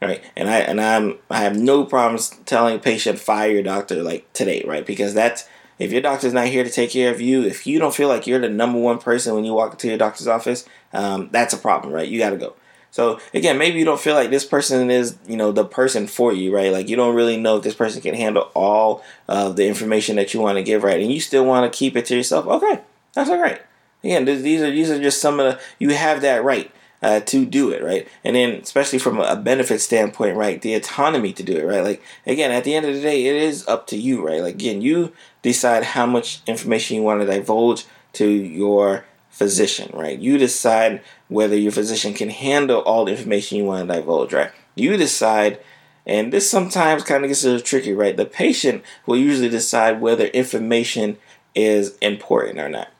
right? 0.02 0.24
And 0.34 0.50
I 0.50 0.58
and 0.58 0.80
I'm 0.80 1.18
I 1.30 1.38
have 1.38 1.56
no 1.56 1.84
problems 1.84 2.30
telling 2.46 2.74
a 2.74 2.80
patient 2.80 3.20
fire 3.20 3.52
your 3.52 3.62
doctor 3.62 4.02
like 4.02 4.30
today, 4.32 4.64
right? 4.66 4.84
Because 4.84 5.14
that's 5.14 5.48
if 5.78 5.92
your 5.92 6.02
doctor's 6.02 6.32
not 6.32 6.48
here 6.48 6.64
to 6.64 6.70
take 6.70 6.90
care 6.90 7.12
of 7.12 7.20
you, 7.20 7.44
if 7.44 7.64
you 7.64 7.78
don't 7.78 7.94
feel 7.94 8.08
like 8.08 8.26
you're 8.26 8.40
the 8.40 8.48
number 8.48 8.80
one 8.80 8.98
person 8.98 9.36
when 9.36 9.44
you 9.44 9.54
walk 9.54 9.72
into 9.72 9.86
your 9.86 9.98
doctor's 9.98 10.26
office, 10.26 10.68
um, 10.92 11.28
that's 11.30 11.54
a 11.54 11.58
problem, 11.58 11.92
right? 11.92 12.08
You 12.08 12.18
got 12.18 12.30
to 12.30 12.36
go. 12.36 12.54
So 12.94 13.18
again, 13.34 13.58
maybe 13.58 13.80
you 13.80 13.84
don't 13.84 13.98
feel 13.98 14.14
like 14.14 14.30
this 14.30 14.44
person 14.44 14.88
is, 14.88 15.18
you 15.26 15.36
know, 15.36 15.50
the 15.50 15.64
person 15.64 16.06
for 16.06 16.32
you, 16.32 16.54
right? 16.54 16.70
Like 16.70 16.88
you 16.88 16.94
don't 16.94 17.16
really 17.16 17.36
know 17.36 17.56
if 17.56 17.64
this 17.64 17.74
person 17.74 18.00
can 18.00 18.14
handle 18.14 18.52
all 18.54 19.02
of 19.26 19.56
the 19.56 19.66
information 19.66 20.14
that 20.14 20.32
you 20.32 20.38
want 20.38 20.58
to 20.58 20.62
give, 20.62 20.84
right? 20.84 21.00
And 21.00 21.10
you 21.10 21.20
still 21.20 21.44
want 21.44 21.70
to 21.70 21.76
keep 21.76 21.96
it 21.96 22.06
to 22.06 22.14
yourself. 22.14 22.46
Okay, 22.46 22.82
that's 23.12 23.28
all 23.28 23.40
right. 23.40 23.60
Again, 24.04 24.26
these 24.26 24.62
are 24.62 24.70
these 24.70 24.90
are 24.92 25.02
just 25.02 25.20
some 25.20 25.40
of 25.40 25.46
the 25.46 25.60
you 25.80 25.90
have 25.90 26.20
that 26.20 26.44
right. 26.44 26.70
Uh, 27.02 27.20
to 27.20 27.44
do 27.44 27.70
it, 27.70 27.82
right? 27.82 28.08
And 28.22 28.34
then, 28.34 28.52
especially 28.52 28.98
from 28.98 29.20
a 29.20 29.36
benefit 29.36 29.82
standpoint, 29.82 30.38
right? 30.38 30.62
The 30.62 30.72
autonomy 30.72 31.34
to 31.34 31.42
do 31.42 31.54
it, 31.54 31.64
right? 31.64 31.84
Like, 31.84 32.02
again, 32.26 32.50
at 32.50 32.64
the 32.64 32.74
end 32.74 32.86
of 32.86 32.94
the 32.94 33.02
day, 33.02 33.26
it 33.26 33.36
is 33.36 33.68
up 33.68 33.86
to 33.88 33.98
you, 33.98 34.26
right? 34.26 34.40
Like, 34.40 34.54
again, 34.54 34.80
you 34.80 35.12
decide 35.42 35.84
how 35.84 36.06
much 36.06 36.40
information 36.46 36.96
you 36.96 37.02
want 37.02 37.20
to 37.20 37.26
divulge 37.26 37.84
to 38.14 38.26
your 38.26 39.04
physician, 39.34 39.90
right? 39.92 40.16
You 40.16 40.38
decide 40.38 41.02
whether 41.26 41.56
your 41.56 41.72
physician 41.72 42.14
can 42.14 42.30
handle 42.30 42.80
all 42.82 43.04
the 43.04 43.10
information 43.10 43.58
you 43.58 43.64
want 43.64 43.88
to 43.88 43.94
divulge, 43.94 44.32
right? 44.32 44.52
You 44.76 44.96
decide, 44.96 45.58
and 46.06 46.32
this 46.32 46.48
sometimes 46.48 47.02
kind 47.02 47.24
of 47.24 47.28
gets 47.28 47.42
a 47.42 47.48
little 47.48 47.60
tricky, 47.60 47.92
right? 47.92 48.16
The 48.16 48.26
patient 48.26 48.84
will 49.06 49.16
usually 49.16 49.48
decide 49.48 50.00
whether 50.00 50.26
information 50.26 51.18
is 51.52 51.98
important 51.98 52.60
or 52.60 52.68
not. 52.68 52.90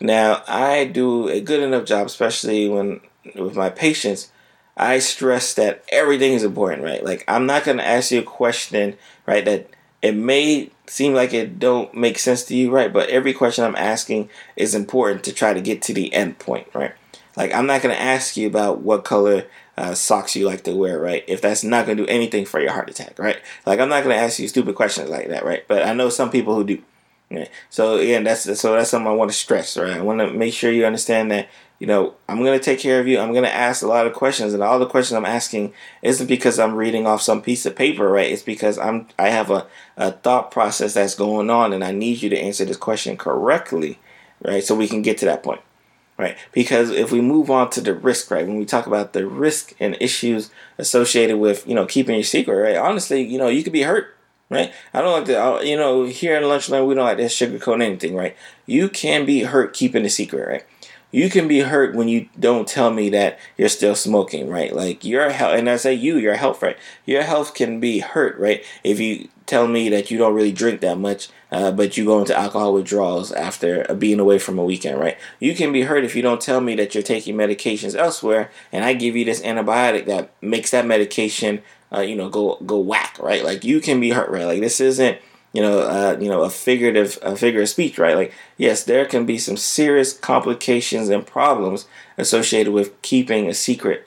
Now, 0.00 0.44
I 0.46 0.84
do 0.84 1.28
a 1.28 1.40
good 1.40 1.60
enough 1.60 1.86
job, 1.86 2.06
especially 2.06 2.68
when 2.68 3.00
with 3.34 3.56
my 3.56 3.70
patients. 3.70 4.30
I 4.76 5.00
stress 5.00 5.54
that 5.54 5.84
everything 5.90 6.34
is 6.34 6.44
important, 6.44 6.82
right? 6.84 7.04
Like 7.04 7.24
I'm 7.26 7.46
not 7.46 7.64
going 7.64 7.78
to 7.78 7.86
ask 7.86 8.12
you 8.12 8.20
a 8.20 8.24
question, 8.24 8.96
right, 9.26 9.44
that 9.44 9.70
it 10.04 10.14
may 10.14 10.68
seem 10.86 11.14
like 11.14 11.32
it 11.32 11.58
don't 11.58 11.94
make 11.94 12.18
sense 12.18 12.44
to 12.44 12.54
you, 12.54 12.70
right? 12.70 12.92
But 12.92 13.08
every 13.08 13.32
question 13.32 13.64
I'm 13.64 13.74
asking 13.74 14.28
is 14.54 14.74
important 14.74 15.24
to 15.24 15.32
try 15.32 15.54
to 15.54 15.62
get 15.62 15.80
to 15.82 15.94
the 15.94 16.12
end 16.12 16.38
point, 16.38 16.66
right? 16.74 16.92
Like 17.38 17.54
I'm 17.54 17.66
not 17.66 17.80
gonna 17.80 17.94
ask 17.94 18.36
you 18.36 18.46
about 18.46 18.82
what 18.82 19.02
color 19.02 19.44
uh, 19.78 19.94
socks 19.94 20.36
you 20.36 20.46
like 20.46 20.62
to 20.64 20.76
wear, 20.76 21.00
right? 21.00 21.24
If 21.26 21.40
that's 21.40 21.64
not 21.64 21.86
gonna 21.86 21.96
do 21.96 22.06
anything 22.06 22.44
for 22.44 22.60
your 22.60 22.72
heart 22.72 22.90
attack, 22.90 23.18
right? 23.18 23.38
Like 23.64 23.80
I'm 23.80 23.88
not 23.88 24.02
gonna 24.02 24.16
ask 24.16 24.38
you 24.38 24.46
stupid 24.46 24.74
questions 24.74 25.08
like 25.08 25.28
that, 25.28 25.42
right? 25.42 25.66
But 25.66 25.86
I 25.86 25.94
know 25.94 26.10
some 26.10 26.30
people 26.30 26.54
who 26.54 26.64
do. 26.64 26.82
Right? 27.30 27.50
So 27.70 27.96
again, 27.96 28.24
that's 28.24 28.42
so 28.60 28.72
that's 28.74 28.90
something 28.90 29.10
I 29.10 29.14
want 29.14 29.30
to 29.30 29.36
stress, 29.36 29.76
right? 29.76 29.96
I 29.96 30.02
want 30.02 30.20
to 30.20 30.30
make 30.30 30.54
sure 30.54 30.70
you 30.70 30.86
understand 30.86 31.30
that 31.30 31.48
you 31.84 31.88
know, 31.88 32.14
I'm 32.28 32.42
to 32.42 32.58
take 32.58 32.78
care 32.78 33.00
of 33.00 33.08
you. 33.08 33.18
I'm 33.18 33.34
to 33.34 33.54
ask 33.54 33.82
a 33.82 33.86
lot 33.88 34.06
of 34.06 34.12
questions, 34.12 34.54
and 34.54 34.62
all 34.62 34.78
the 34.78 34.86
questions 34.86 35.16
I'm 35.16 35.24
asking 35.24 35.74
isn't 36.02 36.28
because 36.28 36.58
I'm 36.58 36.76
reading 36.76 37.06
off 37.06 37.20
some 37.20 37.42
piece 37.42 37.66
of 37.66 37.74
paper, 37.74 38.08
right? 38.08 38.30
It's 38.30 38.42
because 38.42 38.78
I'm 38.78 39.08
I 39.18 39.28
have 39.28 39.50
a, 39.50 39.66
a 39.96 40.12
thought 40.12 40.50
process 40.50 40.94
that's 40.94 41.14
going 41.14 41.50
on, 41.50 41.72
and 41.72 41.82
I 41.84 41.90
need 41.90 42.22
you 42.22 42.30
to 42.30 42.38
answer 42.38 42.64
this 42.64 42.76
question 42.76 43.16
correctly, 43.16 43.98
right? 44.42 44.62
So 44.62 44.74
we 44.74 44.88
can 44.88 45.02
get 45.02 45.18
to 45.18 45.24
that 45.26 45.42
point, 45.42 45.62
right? 46.16 46.38
Because 46.52 46.90
if 46.90 47.10
we 47.10 47.20
move 47.20 47.50
on 47.50 47.70
to 47.70 47.80
the 47.80 47.92
risk, 47.92 48.30
right, 48.30 48.46
when 48.46 48.56
we 48.56 48.64
talk 48.64 48.86
about 48.86 49.12
the 49.12 49.26
risk 49.26 49.74
and 49.80 49.96
issues 50.00 50.50
associated 50.78 51.38
with 51.38 51.66
you 51.66 51.74
know 51.74 51.86
keeping 51.86 52.14
your 52.14 52.24
secret, 52.24 52.54
right? 52.54 52.76
Honestly, 52.76 53.20
you 53.20 53.36
know, 53.36 53.48
you 53.48 53.64
could 53.64 53.72
be 53.72 53.82
hurt 53.82 54.14
right? 54.50 54.72
I 54.92 55.00
don't 55.00 55.12
like 55.12 55.26
to, 55.26 55.66
you 55.66 55.76
know, 55.76 56.04
here 56.04 56.36
in 56.36 56.44
Lunchland, 56.44 56.86
we 56.86 56.94
don't 56.94 57.04
like 57.04 57.18
to 57.18 57.24
sugarcoat 57.24 57.82
anything, 57.82 58.14
right? 58.14 58.36
You 58.66 58.88
can 58.88 59.26
be 59.26 59.42
hurt 59.42 59.74
keeping 59.74 60.04
a 60.04 60.10
secret, 60.10 60.48
right? 60.48 60.64
you 61.14 61.30
can 61.30 61.46
be 61.46 61.60
hurt 61.60 61.94
when 61.94 62.08
you 62.08 62.28
don't 62.40 62.66
tell 62.66 62.90
me 62.90 63.08
that 63.08 63.38
you're 63.56 63.68
still 63.68 63.94
smoking, 63.94 64.48
right? 64.48 64.74
Like 64.74 65.04
your 65.04 65.30
health, 65.30 65.56
and 65.56 65.70
I 65.70 65.76
say 65.76 65.94
you, 65.94 66.18
your 66.18 66.34
health, 66.34 66.60
right? 66.60 66.76
Your 67.06 67.22
health 67.22 67.54
can 67.54 67.78
be 67.78 68.00
hurt, 68.00 68.36
right? 68.36 68.64
If 68.82 68.98
you 68.98 69.28
tell 69.46 69.68
me 69.68 69.88
that 69.90 70.10
you 70.10 70.18
don't 70.18 70.34
really 70.34 70.50
drink 70.50 70.80
that 70.80 70.98
much, 70.98 71.28
uh, 71.52 71.70
but 71.70 71.96
you 71.96 72.04
go 72.04 72.18
into 72.18 72.36
alcohol 72.36 72.74
withdrawals 72.74 73.30
after 73.30 73.84
being 73.94 74.18
away 74.18 74.40
from 74.40 74.58
a 74.58 74.64
weekend, 74.64 74.98
right? 74.98 75.16
You 75.38 75.54
can 75.54 75.70
be 75.70 75.82
hurt 75.82 76.02
if 76.02 76.16
you 76.16 76.22
don't 76.22 76.40
tell 76.40 76.60
me 76.60 76.74
that 76.74 76.96
you're 76.96 77.04
taking 77.04 77.36
medications 77.36 77.94
elsewhere, 77.94 78.50
and 78.72 78.84
I 78.84 78.94
give 78.94 79.14
you 79.14 79.24
this 79.24 79.40
antibiotic 79.42 80.06
that 80.06 80.32
makes 80.42 80.72
that 80.72 80.84
medication, 80.84 81.62
uh, 81.94 82.00
you 82.00 82.16
know, 82.16 82.28
go 82.28 82.58
go 82.66 82.78
whack, 82.78 83.18
right? 83.20 83.44
Like 83.44 83.64
you 83.64 83.80
can 83.80 84.00
be 84.00 84.10
hurt, 84.10 84.30
right? 84.30 84.46
Like 84.46 84.60
this 84.60 84.80
isn't 84.80 85.18
you 85.54 85.62
know, 85.62 85.78
uh, 85.78 86.18
you 86.20 86.28
know, 86.28 86.42
a 86.42 86.50
figurative, 86.50 87.16
a 87.22 87.36
figure 87.36 87.62
of 87.62 87.68
speech, 87.68 87.96
right? 87.96 88.16
Like, 88.16 88.32
yes, 88.58 88.82
there 88.82 89.06
can 89.06 89.24
be 89.24 89.38
some 89.38 89.56
serious 89.56 90.12
complications 90.12 91.08
and 91.08 91.24
problems 91.24 91.86
associated 92.18 92.72
with 92.72 93.00
keeping 93.02 93.48
a 93.48 93.54
secret 93.54 94.06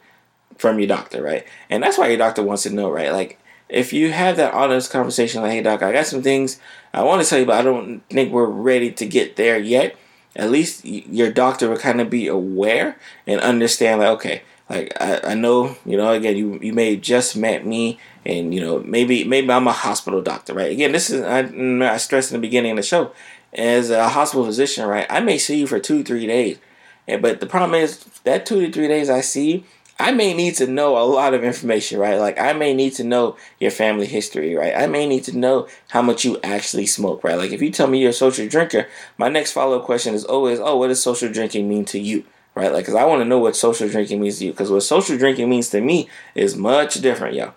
from 0.58 0.78
your 0.78 0.90
doctor, 0.90 1.24
right? 1.24 1.48
And 1.70 1.82
that's 1.82 1.98
why 1.98 2.10
your 2.10 2.18
doctor 2.18 2.44
wants 2.44 2.64
to 2.64 2.70
know, 2.70 2.92
right? 2.92 3.14
Like, 3.14 3.40
if 3.70 3.94
you 3.94 4.12
have 4.12 4.36
that 4.36 4.54
honest 4.54 4.92
conversation, 4.92 5.42
like, 5.42 5.54
hey, 5.54 5.62
doc, 5.62 5.82
I 5.82 5.94
got 5.94 6.06
some 6.06 6.22
things 6.22 6.60
I 6.94 7.04
want 7.04 7.24
to 7.24 7.30
tell 7.30 7.40
you, 7.40 7.46
but 7.46 7.60
I 7.60 7.62
don't 7.62 8.02
think 8.10 8.34
we're 8.34 8.46
ready 8.46 8.92
to 8.92 9.06
get 9.06 9.38
there 9.38 9.58
yet. 9.58 9.96
At 10.36 10.52
least 10.52 10.86
your 10.86 11.32
doctor 11.32 11.70
will 11.70 11.78
kind 11.78 12.02
of 12.02 12.10
be 12.10 12.28
aware 12.28 12.98
and 13.26 13.40
understand, 13.40 14.02
like, 14.02 14.10
okay, 14.10 14.42
like 14.70 14.92
I, 15.00 15.20
I 15.24 15.34
know, 15.34 15.76
you 15.86 15.98
know, 15.98 16.12
again, 16.12 16.36
you 16.36 16.60
you 16.62 16.74
may 16.74 16.96
have 16.96 17.02
just 17.02 17.38
met 17.38 17.66
me 17.66 18.00
and 18.26 18.54
you 18.54 18.60
know 18.60 18.80
maybe 18.80 19.24
maybe 19.24 19.50
I'm 19.52 19.68
a 19.68 19.72
hospital 19.72 20.22
doctor, 20.22 20.54
right? 20.54 20.72
Again, 20.72 20.92
this 20.92 21.10
is 21.10 21.24
I, 21.24 21.44
mm, 21.44 21.88
I 21.88 21.98
stressed 21.98 22.32
in 22.32 22.40
the 22.40 22.46
beginning 22.46 22.72
of 22.72 22.78
the 22.78 22.84
show 22.84 23.12
as 23.54 23.90
a 23.90 24.10
hospital 24.10 24.46
physician, 24.46 24.86
right? 24.86 25.08
I 25.10 25.22
may 25.22 25.38
see 25.38 25.58
you 25.60 25.68
for 25.68 25.80
two 25.80 26.04
three 26.04 26.28
days, 26.28 26.58
and 27.08 27.22
but 27.22 27.40
the 27.40 27.48
problem 27.48 27.76
is 27.76 28.04
that 28.24 28.46
two 28.46 28.66
to 28.66 28.72
three 28.72 28.88
days 28.88 29.10
I 29.10 29.22
see. 29.22 29.66
I 30.00 30.12
may 30.12 30.36
need 30.36 30.54
to 30.58 30.68
know 30.68 30.96
a 30.96 31.02
lot 31.02 31.34
of 31.34 31.44
information, 31.44 31.98
right? 32.00 32.20
Like 32.20 32.40
I 32.40 32.54
may 32.54 32.76
need 32.76 32.94
to 32.96 33.04
know 33.04 33.36
your 33.60 33.72
family 33.72 34.06
history, 34.06 34.54
right? 34.56 34.76
I 34.76 34.86
may 34.86 35.08
need 35.08 35.24
to 35.24 35.36
know 35.36 35.68
how 35.90 36.04
much 36.04 36.24
you 36.24 36.38
actually 36.44 36.86
smoke, 36.86 37.24
right? 37.24 37.36
Like 37.36 37.52
if 37.52 37.64
you 37.64 37.72
tell 37.72 37.88
me 37.88 38.00
you're 38.00 38.12
a 38.12 38.14
social 38.14 38.48
drinker, 38.48 38.88
my 39.18 39.28
next 39.28 39.54
follow 39.54 39.80
up 39.80 39.86
question 39.86 40.14
is 40.14 40.24
always, 40.24 40.60
"Oh, 40.60 40.78
what 40.78 40.90
does 40.90 41.02
social 41.02 41.32
drinking 41.32 41.68
mean 41.68 41.84
to 41.86 41.98
you?" 42.00 42.26
Right? 42.58 42.74
Like, 42.74 42.86
cause 42.86 42.96
I 42.96 43.06
want 43.06 43.22
to 43.22 43.26
know 43.26 43.38
what 43.38 43.56
social 43.56 43.88
drinking 43.88 44.20
means 44.20 44.40
to 44.40 44.46
you. 44.46 44.54
Cause 44.54 44.72
what 44.72 44.82
social 44.82 45.16
drinking 45.16 45.48
means 45.48 45.70
to 45.70 45.80
me 45.80 46.10
is 46.34 46.56
much 46.56 46.96
different, 46.96 47.36
y'all. 47.36 47.54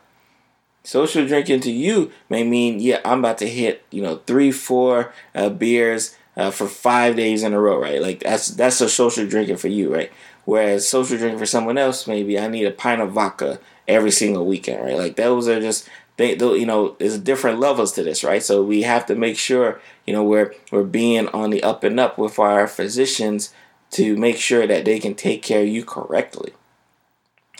Social 0.85 1.27
drinking 1.27 1.61
to 1.61 1.71
you 1.71 2.11
may 2.29 2.45
mean, 2.45 2.81
yeah, 2.81 3.01
I'm 3.05 3.21
about 3.21 3.39
to 3.39 3.49
hit, 3.49 3.83
you 3.91 4.03
know, 4.03 4.17
three, 4.27 4.53
four 4.53 5.13
uh, 5.35 5.49
beers 5.49 6.17
uh, 6.37 6.51
for 6.51 6.67
five 6.67 7.17
days 7.17 7.43
in 7.43 7.55
a 7.55 7.61
row, 7.61 7.81
right? 7.81 8.01
Like 8.01 8.21
that's 8.21 8.49
that's 8.49 8.81
a 8.83 8.89
social 8.91 9.27
drinking 9.27 9.57
for 9.57 9.69
you, 9.69 9.93
right? 9.93 10.13
Whereas 10.45 10.87
social 10.87 11.17
drinking 11.17 11.39
for 11.39 11.47
someone 11.47 11.79
else, 11.79 12.07
maybe 12.07 12.39
I 12.39 12.49
need 12.49 12.67
a 12.67 12.71
pint 12.71 13.01
of 13.01 13.13
vodka 13.13 13.59
every 13.89 14.11
single 14.11 14.45
weekend, 14.45 14.83
right? 14.83 14.97
Like 14.97 15.17
those 15.17 15.49
are 15.49 15.61
just 15.61 15.89
they, 16.17 16.37
you 16.37 16.67
know, 16.67 16.97
there's 16.99 17.19
different 17.19 17.61
levels 17.61 17.93
to 17.93 18.03
this, 18.03 18.23
right? 18.23 18.43
So 18.43 18.63
we 18.63 18.83
have 18.83 19.07
to 19.07 19.15
make 19.15 19.39
sure, 19.39 19.81
you 20.07 20.13
know, 20.13 20.23
we're 20.23 20.55
we're 20.71 20.83
being 20.83 21.29
on 21.29 21.49
the 21.51 21.63
up 21.63 21.85
and 21.85 21.99
up 21.99 22.19
with 22.19 22.39
our 22.39 22.67
physicians 22.67 23.55
to 23.92 24.16
make 24.16 24.37
sure 24.37 24.66
that 24.66 24.85
they 24.85 24.98
can 24.98 25.14
take 25.14 25.42
care 25.42 25.62
of 25.62 25.68
you 25.68 25.85
correctly. 25.85 26.53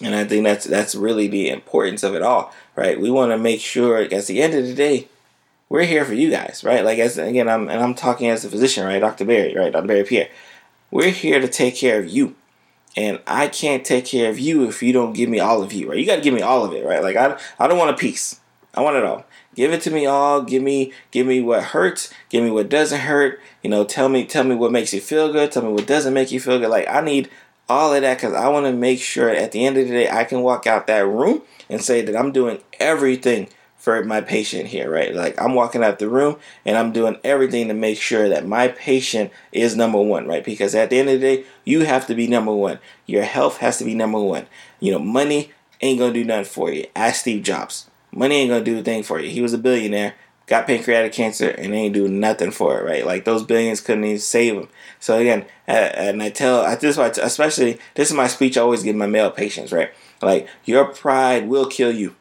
And 0.03 0.15
I 0.15 0.25
think 0.25 0.45
that's 0.45 0.65
that's 0.65 0.95
really 0.95 1.29
the 1.29 1.51
importance 1.51 2.03
of 2.03 2.15
it 2.15 2.23
all, 2.23 2.55
right? 2.75 2.99
We 2.99 3.11
want 3.11 3.33
to 3.33 3.39
make 3.39 3.61
sure 3.61 3.99
at 3.99 4.27
the 4.27 4.41
end 4.41 4.55
of 4.55 4.67
the 4.67 4.75
day, 4.75 5.09
we're 5.69 5.85
here 5.85 6.05
for 6.05 6.15
you 6.15 6.31
guys, 6.31 6.65
right? 6.65 6.85
Like 6.85 6.99
as 6.99 7.19
again, 7.19 7.49
I'm 7.49 7.69
and 7.69 7.83
I'm 7.83 7.95
talking 7.95 8.29
as 8.29 8.45
a 8.45 8.51
physician, 8.51 8.87
right? 8.87 8.99
Dr. 8.99 9.25
Barry, 9.25 9.55
right? 9.55 9.73
Dr. 9.73 9.87
Barry 9.87 10.05
Pierre. 10.05 10.29
We're 10.91 11.11
here 11.11 11.41
to 11.41 11.49
take 11.49 11.77
care 11.77 11.99
of 11.99 12.09
you. 12.09 12.35
And 12.97 13.21
I 13.27 13.47
can't 13.47 13.85
take 13.85 14.07
care 14.07 14.31
of 14.31 14.41
you 14.41 14.69
if 14.69 14.83
you 14.83 14.93
don't 14.93 15.13
give 15.13 15.29
me 15.29 15.39
all 15.39 15.63
of 15.63 15.73
you, 15.73 15.89
right? 15.89 15.99
You 15.99 16.07
got 16.07 16.17
to 16.17 16.23
give 16.23 16.35
me 16.35 16.43
all 16.43 16.65
of 16.65 16.73
it, 16.73 16.85
right? 16.85 17.03
Like 17.03 17.15
I, 17.15 17.39
I 17.59 17.69
don't 17.69 17.79
want 17.79 17.93
a 17.93 17.97
piece. 17.97 18.41
I 18.75 18.81
want 18.81 18.97
it 18.97 19.05
all. 19.05 19.25
Give 19.55 19.73
it 19.73 19.83
to 19.83 19.91
me 19.91 20.07
all. 20.07 20.43
Give 20.43 20.63
me, 20.63 20.93
give 21.11 21.27
me 21.27 21.41
what 21.41 21.65
hurts. 21.65 22.13
Give 22.29 22.45
me 22.45 22.51
what 22.51 22.69
doesn't 22.69 23.01
hurt. 23.01 23.41
You 23.63 23.71
know, 23.71 23.85
tell 23.85 24.09
me, 24.09 24.25
tell 24.25 24.45
me 24.45 24.55
what 24.55 24.73
makes 24.73 24.95
you 24.95 25.01
feel 25.01 25.33
good. 25.33 25.53
Tell 25.53 25.63
me 25.63 25.73
what 25.73 25.87
doesn't 25.87 26.15
make 26.15 26.31
you 26.31 26.41
feel 26.41 26.59
good. 26.59 26.71
Like 26.71 26.89
I 26.89 27.01
need 27.01 27.29
all 27.69 27.95
of 27.95 28.03
that 28.03 28.19
because 28.19 28.35
I 28.35 28.49
want 28.49 28.67
to 28.67 28.73
make 28.73 29.01
sure 29.01 29.31
at 29.31 29.53
the 29.53 29.65
end 29.65 29.77
of 29.77 29.87
the 29.87 29.93
day 29.93 30.11
I 30.11 30.25
can 30.25 30.43
walk 30.43 30.67
out 30.67 30.87
that 30.89 31.07
room 31.07 31.43
and 31.69 31.83
say 31.83 32.03
that 32.03 32.17
I'm 32.17 32.33
doing 32.33 32.61
everything 32.79 33.49
for 33.77 34.05
my 34.05 34.21
patient 34.21 34.67
here, 34.67 34.91
right? 34.91 35.15
Like 35.15 35.41
I'm 35.41 35.55
walking 35.55 35.83
out 35.83 35.99
the 35.99 36.09
room 36.09 36.37
and 36.67 36.77
I'm 36.77 36.93
doing 36.93 37.17
everything 37.25 37.69
to 37.69 37.75
make 37.75 37.99
sure 37.99 38.29
that 38.29 38.47
my 38.47 38.69
patient 38.69 39.31
is 39.53 39.75
number 39.75 40.01
one, 40.01 40.27
right? 40.27 40.45
Because 40.45 40.75
at 40.75 40.91
the 40.91 40.99
end 40.99 41.09
of 41.09 41.21
the 41.21 41.37
day, 41.37 41.45
you 41.65 41.85
have 41.87 42.07
to 42.09 42.15
be 42.15 42.27
number 42.27 42.53
one. 42.53 42.79
Your 43.07 43.23
health 43.23 43.59
has 43.59 43.79
to 43.79 43.85
be 43.85 43.95
number 43.95 44.21
one. 44.21 44.47
You 44.81 44.93
know, 44.93 44.99
money 44.99 45.53
ain't 45.81 45.99
gonna 45.99 46.13
do 46.13 46.25
nothing 46.25 46.45
for 46.45 46.71
you. 46.71 46.87
Ask 46.95 47.23
Steve 47.23 47.43
Jobs. 47.43 47.90
Money 48.13 48.37
ain't 48.37 48.51
gonna 48.51 48.65
do 48.65 48.79
a 48.79 48.83
thing 48.83 49.03
for 49.03 49.21
you. 49.21 49.31
He 49.31 49.41
was 49.41 49.53
a 49.53 49.59
billionaire 49.59 50.15
got 50.51 50.67
pancreatic 50.67 51.13
cancer 51.13 51.49
and 51.49 51.73
ain't 51.73 51.95
do 51.95 52.09
nothing 52.09 52.51
for 52.51 52.77
it, 52.77 52.85
right? 52.85 53.07
Like 53.07 53.25
those 53.25 53.45
billions 53.45 53.81
couldn't 53.81 54.05
even 54.05 54.19
save 54.19 54.55
him. 54.55 54.69
So 54.99 55.17
again, 55.17 55.47
and 55.69 56.21
I 56.21 56.31
tell, 56.31 56.63
I 56.63 56.75
this 56.75 56.97
why, 56.97 57.07
especially 57.07 57.79
this 57.95 58.11
is 58.11 58.17
my 58.17 58.27
speech 58.27 58.59
I 58.59 58.63
always 58.63 58.83
give 58.83 58.97
my 58.97 59.07
male 59.07 59.31
patients, 59.31 59.71
right? 59.71 59.93
Like 60.21 60.49
your 60.65 60.87
pride 60.87 61.49
will 61.49 61.67
kill 61.67 61.93
you. 61.93 62.17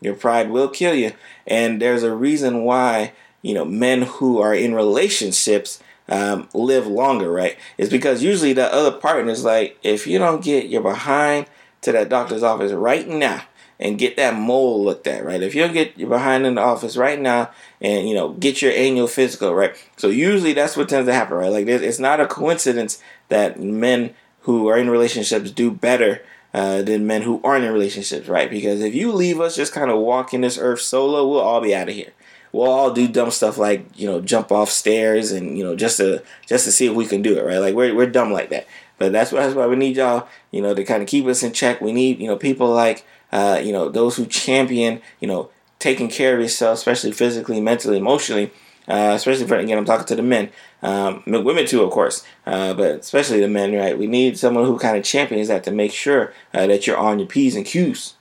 Your 0.00 0.14
pride 0.14 0.50
will 0.50 0.68
kill 0.68 0.94
you, 0.94 1.12
and 1.46 1.80
there's 1.80 2.02
a 2.02 2.14
reason 2.14 2.62
why 2.62 3.12
you 3.42 3.54
know 3.54 3.64
men 3.64 4.02
who 4.02 4.40
are 4.40 4.54
in 4.54 4.74
relationships 4.74 5.82
um, 6.08 6.48
live 6.54 6.86
longer, 6.86 7.30
right? 7.30 7.56
It's 7.78 7.90
because 7.90 8.22
usually 8.22 8.52
the 8.52 8.72
other 8.72 8.92
partner 8.92 9.30
is 9.32 9.44
like, 9.44 9.76
if 9.82 10.06
you 10.06 10.18
don't 10.18 10.42
get 10.42 10.66
your 10.66 10.82
behind 10.82 11.46
to 11.82 11.92
that 11.92 12.08
doctor's 12.08 12.44
office 12.44 12.72
right 12.72 13.08
now, 13.08 13.42
and 13.80 13.98
get 13.98 14.16
that 14.16 14.34
mole 14.34 14.84
looked 14.84 15.06
at, 15.06 15.24
right? 15.24 15.42
If 15.42 15.54
you 15.54 15.62
don't 15.62 15.72
get 15.72 15.96
behind 15.96 16.46
in 16.46 16.56
the 16.56 16.60
office 16.60 16.96
right 16.96 17.20
now 17.20 17.50
and, 17.80 18.08
you 18.08 18.14
know, 18.14 18.30
get 18.30 18.60
your 18.60 18.72
annual 18.72 19.06
physical, 19.06 19.54
right? 19.54 19.74
So 19.96 20.08
usually 20.08 20.52
that's 20.52 20.76
what 20.76 20.88
tends 20.88 21.06
to 21.06 21.12
happen, 21.12 21.36
right? 21.36 21.52
Like 21.52 21.66
it's 21.66 21.98
not 21.98 22.20
a 22.20 22.26
coincidence 22.26 23.00
that 23.28 23.60
men 23.60 24.14
who 24.42 24.68
are 24.68 24.78
in 24.78 24.90
relationships 24.90 25.50
do 25.50 25.70
better 25.70 26.22
uh, 26.54 26.82
than 26.82 27.06
men 27.06 27.22
who 27.22 27.40
aren't 27.44 27.64
in 27.64 27.72
relationships, 27.72 28.28
right? 28.28 28.50
Because 28.50 28.80
if 28.80 28.94
you 28.94 29.12
leave 29.12 29.40
us 29.40 29.54
just 29.54 29.72
kind 29.72 29.90
of 29.90 29.98
walking 29.98 30.40
this 30.40 30.58
earth 30.58 30.80
solo, 30.80 31.28
we'll 31.28 31.40
all 31.40 31.60
be 31.60 31.74
out 31.74 31.88
of 31.88 31.94
here. 31.94 32.12
We'll 32.50 32.70
all 32.70 32.90
do 32.90 33.06
dumb 33.06 33.30
stuff 33.30 33.58
like 33.58 33.86
you 33.94 34.08
know 34.08 34.22
jump 34.22 34.50
off 34.50 34.70
stairs 34.70 35.32
and 35.32 35.58
you 35.58 35.62
know 35.62 35.76
just 35.76 35.98
to 35.98 36.22
just 36.46 36.64
to 36.64 36.72
see 36.72 36.86
if 36.86 36.94
we 36.94 37.04
can 37.04 37.20
do 37.20 37.38
it, 37.38 37.44
right? 37.44 37.58
Like 37.58 37.74
we're 37.74 37.94
we're 37.94 38.10
dumb 38.10 38.32
like 38.32 38.48
that. 38.48 38.66
But 38.96 39.12
that's 39.12 39.32
why 39.32 39.42
that's 39.42 39.54
why 39.54 39.66
we 39.66 39.76
need 39.76 39.96
y'all, 39.96 40.26
you 40.50 40.62
know, 40.62 40.74
to 40.74 40.82
kind 40.84 41.02
of 41.02 41.08
keep 41.08 41.26
us 41.26 41.42
in 41.42 41.52
check. 41.52 41.82
We 41.82 41.92
need 41.92 42.18
you 42.18 42.26
know 42.26 42.36
people 42.36 42.70
like 42.70 43.04
uh, 43.32 43.60
you 43.62 43.72
know, 43.72 43.88
those 43.88 44.16
who 44.16 44.26
champion, 44.26 45.00
you 45.20 45.28
know, 45.28 45.50
taking 45.78 46.08
care 46.08 46.34
of 46.34 46.40
yourself, 46.40 46.78
especially 46.78 47.12
physically, 47.12 47.60
mentally, 47.60 47.98
emotionally, 47.98 48.50
uh, 48.88 49.12
especially 49.14 49.46
for 49.46 49.56
again, 49.56 49.78
I'm 49.78 49.84
talking 49.84 50.06
to 50.06 50.16
the 50.16 50.22
men, 50.22 50.50
um, 50.82 51.22
women 51.26 51.66
too, 51.66 51.82
of 51.82 51.90
course, 51.90 52.24
uh, 52.46 52.74
but 52.74 53.00
especially 53.00 53.40
the 53.40 53.48
men, 53.48 53.74
right? 53.74 53.98
We 53.98 54.06
need 54.06 54.38
someone 54.38 54.64
who 54.64 54.78
kind 54.78 54.96
of 54.96 55.04
champions 55.04 55.48
that 55.48 55.64
to 55.64 55.70
make 55.70 55.92
sure 55.92 56.32
uh, 56.54 56.66
that 56.66 56.86
you're 56.86 56.96
on 56.96 57.18
your 57.18 57.28
p's 57.28 57.54
and 57.54 57.66
q's. 57.66 58.14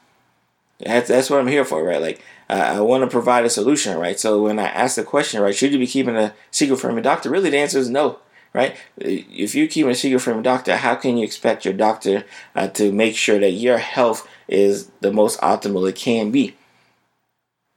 That's 0.79 1.07
that's 1.07 1.29
what 1.29 1.39
I'm 1.39 1.47
here 1.47 1.65
for, 1.65 1.83
right? 1.83 2.01
Like 2.01 2.21
I 2.49 2.79
want 2.81 3.03
to 3.03 3.09
provide 3.09 3.45
a 3.45 3.49
solution, 3.49 3.97
right? 3.97 4.19
So 4.19 4.43
when 4.43 4.59
I 4.59 4.67
ask 4.67 4.95
the 4.95 5.03
question, 5.03 5.41
right, 5.41 5.55
should 5.55 5.73
you 5.73 5.79
be 5.79 5.87
keeping 5.87 6.15
a 6.15 6.33
secret 6.51 6.77
from 6.77 6.91
your 6.93 7.01
doctor? 7.01 7.29
Really, 7.29 7.49
the 7.49 7.57
answer 7.57 7.79
is 7.79 7.89
no 7.89 8.19
right? 8.53 8.75
If 8.97 9.55
you 9.55 9.67
keep 9.67 9.87
a 9.87 9.95
secret 9.95 10.19
from 10.19 10.35
your 10.35 10.43
doctor, 10.43 10.77
how 10.77 10.95
can 10.95 11.17
you 11.17 11.23
expect 11.23 11.65
your 11.65 11.73
doctor 11.73 12.23
uh, 12.55 12.67
to 12.69 12.91
make 12.91 13.15
sure 13.15 13.39
that 13.39 13.51
your 13.51 13.77
health 13.77 14.27
is 14.47 14.91
the 15.01 15.11
most 15.11 15.39
optimal 15.41 15.89
it 15.89 15.95
can 15.95 16.31
be? 16.31 16.55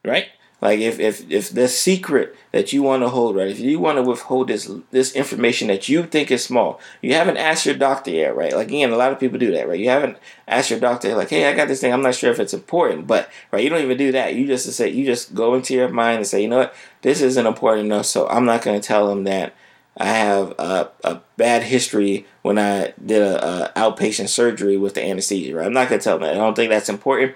Right? 0.04 0.28
Like 0.60 0.80
if 0.80 1.00
if 1.00 1.30
if 1.30 1.50
the 1.50 1.68
secret 1.68 2.36
that 2.52 2.72
you 2.72 2.82
want 2.82 3.02
to 3.02 3.08
hold, 3.08 3.36
right? 3.36 3.48
If 3.48 3.60
you 3.60 3.78
want 3.78 3.96
to 3.96 4.02
withhold 4.02 4.48
this 4.48 4.70
this 4.90 5.14
information 5.14 5.68
that 5.68 5.88
you 5.88 6.02
think 6.04 6.30
is 6.30 6.44
small, 6.44 6.80
you 7.00 7.14
haven't 7.14 7.38
asked 7.38 7.64
your 7.64 7.74
doctor 7.74 8.10
yet, 8.10 8.36
right? 8.36 8.52
Like 8.52 8.68
again, 8.68 8.92
a 8.92 8.96
lot 8.96 9.10
of 9.10 9.18
people 9.18 9.38
do 9.38 9.52
that, 9.52 9.68
right? 9.68 9.80
You 9.80 9.88
haven't 9.88 10.18
asked 10.46 10.70
your 10.70 10.80
doctor, 10.80 11.14
like, 11.16 11.30
hey, 11.30 11.48
I 11.48 11.54
got 11.54 11.68
this 11.68 11.80
thing. 11.80 11.92
I'm 11.92 12.02
not 12.02 12.14
sure 12.14 12.30
if 12.30 12.40
it's 12.40 12.52
important, 12.52 13.06
but 13.06 13.30
right, 13.50 13.64
you 13.64 13.70
don't 13.70 13.82
even 13.82 13.96
do 13.96 14.12
that. 14.12 14.34
You 14.34 14.46
just 14.46 14.70
say 14.72 14.90
you 14.90 15.06
just 15.06 15.34
go 15.34 15.54
into 15.54 15.72
your 15.72 15.88
mind 15.88 16.18
and 16.18 16.26
say, 16.26 16.42
you 16.42 16.48
know 16.48 16.58
what, 16.58 16.74
this 17.00 17.22
isn't 17.22 17.46
important 17.46 17.86
enough, 17.86 18.06
so 18.06 18.28
I'm 18.28 18.44
not 18.44 18.62
going 18.62 18.78
to 18.78 18.86
tell 18.86 19.08
them 19.08 19.24
that 19.24 19.54
I 20.00 20.06
have 20.06 20.54
a, 20.58 20.90
a 21.04 21.20
bad 21.36 21.62
history 21.62 22.26
when 22.40 22.58
I 22.58 22.94
did 23.04 23.20
a, 23.20 23.68
a, 23.68 23.72
outpatient 23.74 24.30
surgery 24.30 24.78
with 24.78 24.94
the 24.94 25.04
anesthesia. 25.04 25.54
Right? 25.54 25.66
I'm 25.66 25.74
not 25.74 25.90
gonna 25.90 26.00
tell 26.00 26.18
them 26.18 26.26
that. 26.26 26.34
I 26.34 26.38
don't 26.38 26.54
think 26.54 26.70
that's 26.70 26.88
important. 26.88 27.34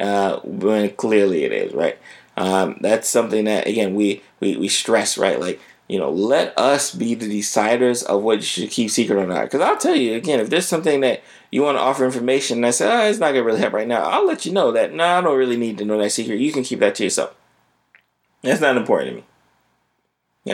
Uh, 0.00 0.40
when 0.42 0.88
clearly 0.96 1.44
it 1.44 1.52
is, 1.52 1.74
right? 1.74 1.98
Um, 2.38 2.78
that's 2.80 3.08
something 3.08 3.44
that 3.44 3.66
again 3.66 3.94
we, 3.94 4.22
we 4.40 4.56
we 4.56 4.68
stress, 4.68 5.18
right? 5.18 5.38
Like 5.38 5.60
you 5.88 5.98
know, 5.98 6.10
let 6.10 6.58
us 6.58 6.94
be 6.94 7.14
the 7.14 7.28
deciders 7.28 8.02
of 8.02 8.22
what 8.22 8.38
you 8.38 8.42
should 8.42 8.70
keep 8.70 8.90
secret 8.90 9.18
or 9.18 9.26
not. 9.26 9.44
Because 9.44 9.60
I'll 9.60 9.76
tell 9.76 9.94
you 9.94 10.14
again, 10.14 10.40
if 10.40 10.48
there's 10.48 10.66
something 10.66 11.00
that 11.02 11.22
you 11.50 11.62
want 11.62 11.76
to 11.76 11.82
offer 11.82 12.04
information, 12.06 12.58
and 12.58 12.66
I 12.66 12.70
say, 12.70 12.90
oh, 12.90 13.08
it's 13.10 13.18
not 13.18 13.32
gonna 13.32 13.44
really 13.44 13.60
help 13.60 13.74
right 13.74 13.86
now, 13.86 14.02
I'll 14.02 14.26
let 14.26 14.46
you 14.46 14.52
know 14.52 14.72
that. 14.72 14.94
No, 14.94 15.04
I 15.04 15.20
don't 15.20 15.36
really 15.36 15.58
need 15.58 15.76
to 15.78 15.84
know 15.84 15.98
that 15.98 16.12
secret. 16.12 16.40
You 16.40 16.50
can 16.50 16.64
keep 16.64 16.80
that 16.80 16.94
to 16.94 17.04
yourself. 17.04 17.34
That's 18.40 18.60
not 18.60 18.78
important 18.78 19.10
to 19.10 19.16
me. 19.16 19.24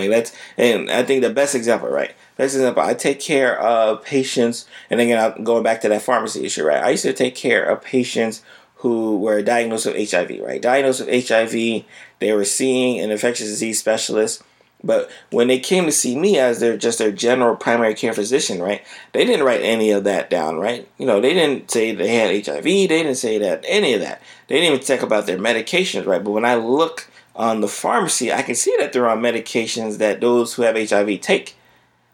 Like 0.00 0.11
that's 0.11 0.33
and 0.57 0.90
I 0.90 1.02
think 1.02 1.22
the 1.22 1.31
best 1.31 1.55
example, 1.55 1.88
right? 1.88 2.14
Best 2.37 2.55
example, 2.55 2.83
I 2.83 2.94
take 2.94 3.20
care 3.20 3.61
of 3.61 4.02
patients, 4.02 4.66
and 4.88 5.00
again, 5.00 5.22
I'm 5.22 5.44
going 5.44 5.62
back 5.62 5.83
to 5.83 5.88
that 5.90 6.02
pharmacy 6.02 6.44
issue, 6.44 6.64
right? 6.64 6.83
I 6.83 6.90
used 6.90 7.02
to 7.05 7.12
take 7.12 7.35
care 7.35 7.64
of 7.64 7.83
patients 7.83 8.42
who 8.76 9.18
were 9.18 9.42
diagnosed 9.42 9.87
with 9.87 10.11
HIV, 10.11 10.40
right? 10.40 10.61
Diagnosed 10.61 11.07
with 11.07 11.28
HIV, 11.28 11.85
they 12.18 12.33
were 12.33 12.44
seeing 12.44 13.00
an 13.00 13.11
infectious 13.11 13.48
disease 13.48 13.78
specialist, 13.78 14.42
but 14.83 15.11
when 15.31 15.46
they 15.46 15.61
came 15.61 15.85
to 15.85 15.92
see 15.92 16.16
me 16.16 16.38
as 16.38 16.59
their 16.59 16.76
just 16.76 16.98
their 16.98 17.12
general 17.12 17.55
primary 17.55 17.94
care 17.94 18.12
physician, 18.12 18.61
right? 18.61 18.85
They 19.12 19.24
didn't 19.24 19.46
write 19.46 19.62
any 19.62 19.90
of 19.90 20.05
that 20.05 20.31
down, 20.31 20.57
right? 20.57 20.88
You 20.98 21.07
know, 21.07 21.20
they 21.20 21.35
didn't 21.35 21.70
say 21.70 21.94
they 21.94 22.16
had 22.16 22.44
HIV, 22.44 22.64
they 22.64 22.87
didn't 22.88 23.14
say 23.14 23.38
that 23.38 23.64
any 23.68 23.94
of 23.94 24.00
that. 24.00 24.22
They 24.48 24.57
didn't 24.57 24.74
even 24.74 24.87
talk 24.87 25.02
about 25.02 25.26
their 25.26 25.38
medications, 25.38 26.07
right? 26.07 26.22
But 26.22 26.33
when 26.33 26.44
I 26.44 26.57
look 26.57 27.09
on 27.35 27.61
the 27.61 27.68
pharmacy, 27.68 28.33
I 28.33 28.42
can 28.42 28.55
see 28.55 28.75
that 28.79 28.92
there 28.92 29.09
are 29.09 29.16
medications 29.16 29.99
that 29.99 30.21
those 30.21 30.55
who 30.55 30.62
have 30.62 30.77
HIV 30.77 31.21
take. 31.21 31.57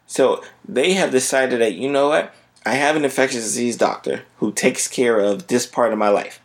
So 0.07 0.43
they 0.67 0.95
have 0.95 1.11
decided 1.11 1.61
that, 1.61 1.75
you 1.75 1.91
know 1.91 2.09
what? 2.09 2.35
I 2.65 2.75
have 2.75 2.97
an 2.97 3.05
infectious 3.05 3.43
disease 3.43 3.77
doctor 3.77 4.23
who 4.39 4.53
takes 4.53 4.89
care 4.89 5.19
of 5.21 5.47
this 5.47 5.67
part 5.67 5.93
of 5.93 5.99
my 5.99 6.09
life. 6.09 6.41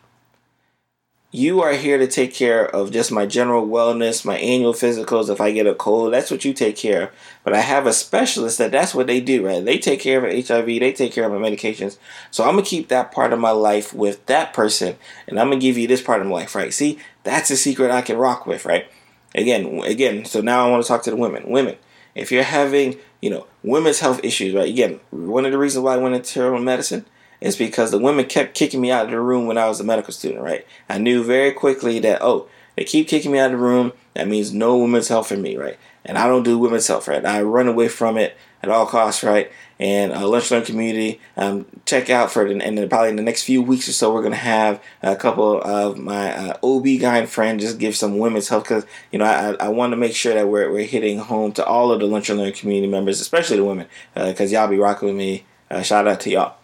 You 1.34 1.62
are 1.62 1.72
here 1.72 1.98
to 1.98 2.06
take 2.06 2.32
care 2.32 2.64
of 2.64 2.92
just 2.92 3.10
my 3.10 3.26
general 3.26 3.66
wellness, 3.66 4.24
my 4.24 4.36
annual 4.38 4.72
physicals. 4.72 5.28
If 5.28 5.40
I 5.40 5.50
get 5.50 5.66
a 5.66 5.74
cold, 5.74 6.12
that's 6.12 6.30
what 6.30 6.44
you 6.44 6.52
take 6.52 6.76
care 6.76 7.02
of. 7.02 7.10
But 7.42 7.54
I 7.54 7.58
have 7.58 7.88
a 7.88 7.92
specialist 7.92 8.58
that 8.58 8.70
that's 8.70 8.94
what 8.94 9.08
they 9.08 9.20
do, 9.20 9.44
right? 9.44 9.64
They 9.64 9.78
take 9.78 9.98
care 9.98 10.24
of 10.24 10.32
HIV, 10.32 10.66
they 10.66 10.92
take 10.92 11.12
care 11.12 11.24
of 11.24 11.32
my 11.32 11.50
medications. 11.50 11.98
So 12.30 12.44
I'm 12.44 12.50
gonna 12.54 12.62
keep 12.62 12.86
that 12.86 13.10
part 13.10 13.32
of 13.32 13.40
my 13.40 13.50
life 13.50 13.92
with 13.92 14.24
that 14.26 14.54
person, 14.54 14.94
and 15.26 15.40
I'm 15.40 15.48
gonna 15.48 15.60
give 15.60 15.76
you 15.76 15.88
this 15.88 16.00
part 16.00 16.20
of 16.20 16.28
my 16.28 16.34
life, 16.34 16.54
right? 16.54 16.72
See, 16.72 17.00
that's 17.24 17.50
a 17.50 17.56
secret 17.56 17.90
I 17.90 18.02
can 18.02 18.16
rock 18.16 18.46
with, 18.46 18.64
right? 18.64 18.86
Again, 19.34 19.80
again. 19.80 20.26
So 20.26 20.40
now 20.40 20.64
I 20.64 20.70
want 20.70 20.84
to 20.84 20.88
talk 20.88 21.02
to 21.02 21.10
the 21.10 21.16
women. 21.16 21.50
Women, 21.50 21.74
if 22.14 22.30
you're 22.30 22.44
having, 22.44 22.96
you 23.20 23.30
know, 23.30 23.48
women's 23.64 23.98
health 23.98 24.20
issues, 24.22 24.54
right? 24.54 24.68
Again, 24.68 25.00
one 25.10 25.44
of 25.44 25.50
the 25.50 25.58
reasons 25.58 25.82
why 25.82 25.94
I 25.94 25.96
went 25.96 26.14
into 26.14 26.40
internal 26.40 26.60
medicine 26.60 27.06
is 27.44 27.56
because 27.56 27.90
the 27.90 27.98
women 27.98 28.24
kept 28.24 28.54
kicking 28.54 28.80
me 28.80 28.90
out 28.90 29.04
of 29.04 29.10
the 29.12 29.20
room 29.20 29.46
when 29.46 29.58
I 29.58 29.68
was 29.68 29.78
a 29.78 29.84
medical 29.84 30.12
student, 30.12 30.42
right? 30.42 30.66
I 30.88 30.98
knew 30.98 31.22
very 31.22 31.52
quickly 31.52 31.98
that 32.00 32.22
oh, 32.22 32.48
they 32.76 32.84
keep 32.84 33.06
kicking 33.06 33.30
me 33.30 33.38
out 33.38 33.52
of 33.52 33.58
the 33.58 33.64
room. 33.64 33.92
That 34.14 34.28
means 34.28 34.52
no 34.52 34.76
women's 34.76 35.08
health 35.08 35.28
for 35.28 35.36
me, 35.36 35.56
right? 35.56 35.78
And 36.04 36.18
I 36.18 36.26
don't 36.26 36.42
do 36.42 36.58
women's 36.58 36.86
health, 36.86 37.06
right? 37.06 37.24
I 37.24 37.42
run 37.42 37.68
away 37.68 37.88
from 37.88 38.16
it 38.18 38.36
at 38.62 38.68
all 38.68 38.86
costs, 38.86 39.22
right? 39.22 39.50
and 39.78 40.12
uh, 40.12 40.26
Lunch 40.26 40.50
Learn 40.50 40.64
community. 40.64 41.20
Um, 41.36 41.66
check 41.84 42.10
out 42.10 42.30
for 42.30 42.46
it, 42.46 42.62
and 42.62 42.90
probably 42.90 43.10
in 43.10 43.16
the 43.16 43.22
next 43.22 43.42
few 43.42 43.62
weeks 43.62 43.88
or 43.88 43.92
so, 43.92 44.12
we're 44.12 44.22
gonna 44.22 44.36
have 44.36 44.82
a 45.02 45.16
couple 45.16 45.60
of 45.60 45.98
my 45.98 46.32
uh, 46.34 46.56
OB-GYN 46.62 47.26
friends 47.26 47.62
just 47.62 47.78
give 47.78 47.96
some 47.96 48.18
women's 48.18 48.48
health 48.48 48.64
because 48.64 48.86
you 49.10 49.18
know 49.18 49.24
I, 49.24 49.66
I 49.66 49.68
want 49.68 49.92
to 49.92 49.96
make 49.96 50.14
sure 50.14 50.34
that 50.34 50.48
we're, 50.48 50.70
we're 50.70 50.86
hitting 50.86 51.18
home 51.18 51.52
to 51.52 51.64
all 51.64 51.92
of 51.92 52.00
the 52.00 52.06
Lunch 52.06 52.28
Learn 52.30 52.52
community 52.52 52.90
members, 52.90 53.20
especially 53.20 53.56
the 53.56 53.64
women, 53.64 53.86
because 54.14 54.52
uh, 54.52 54.56
y'all 54.56 54.68
be 54.68 54.78
rocking 54.78 55.08
with 55.08 55.16
me. 55.16 55.44
Uh, 55.70 55.82
shout 55.82 56.06
out 56.06 56.20
to 56.20 56.30
y'all. 56.30 56.56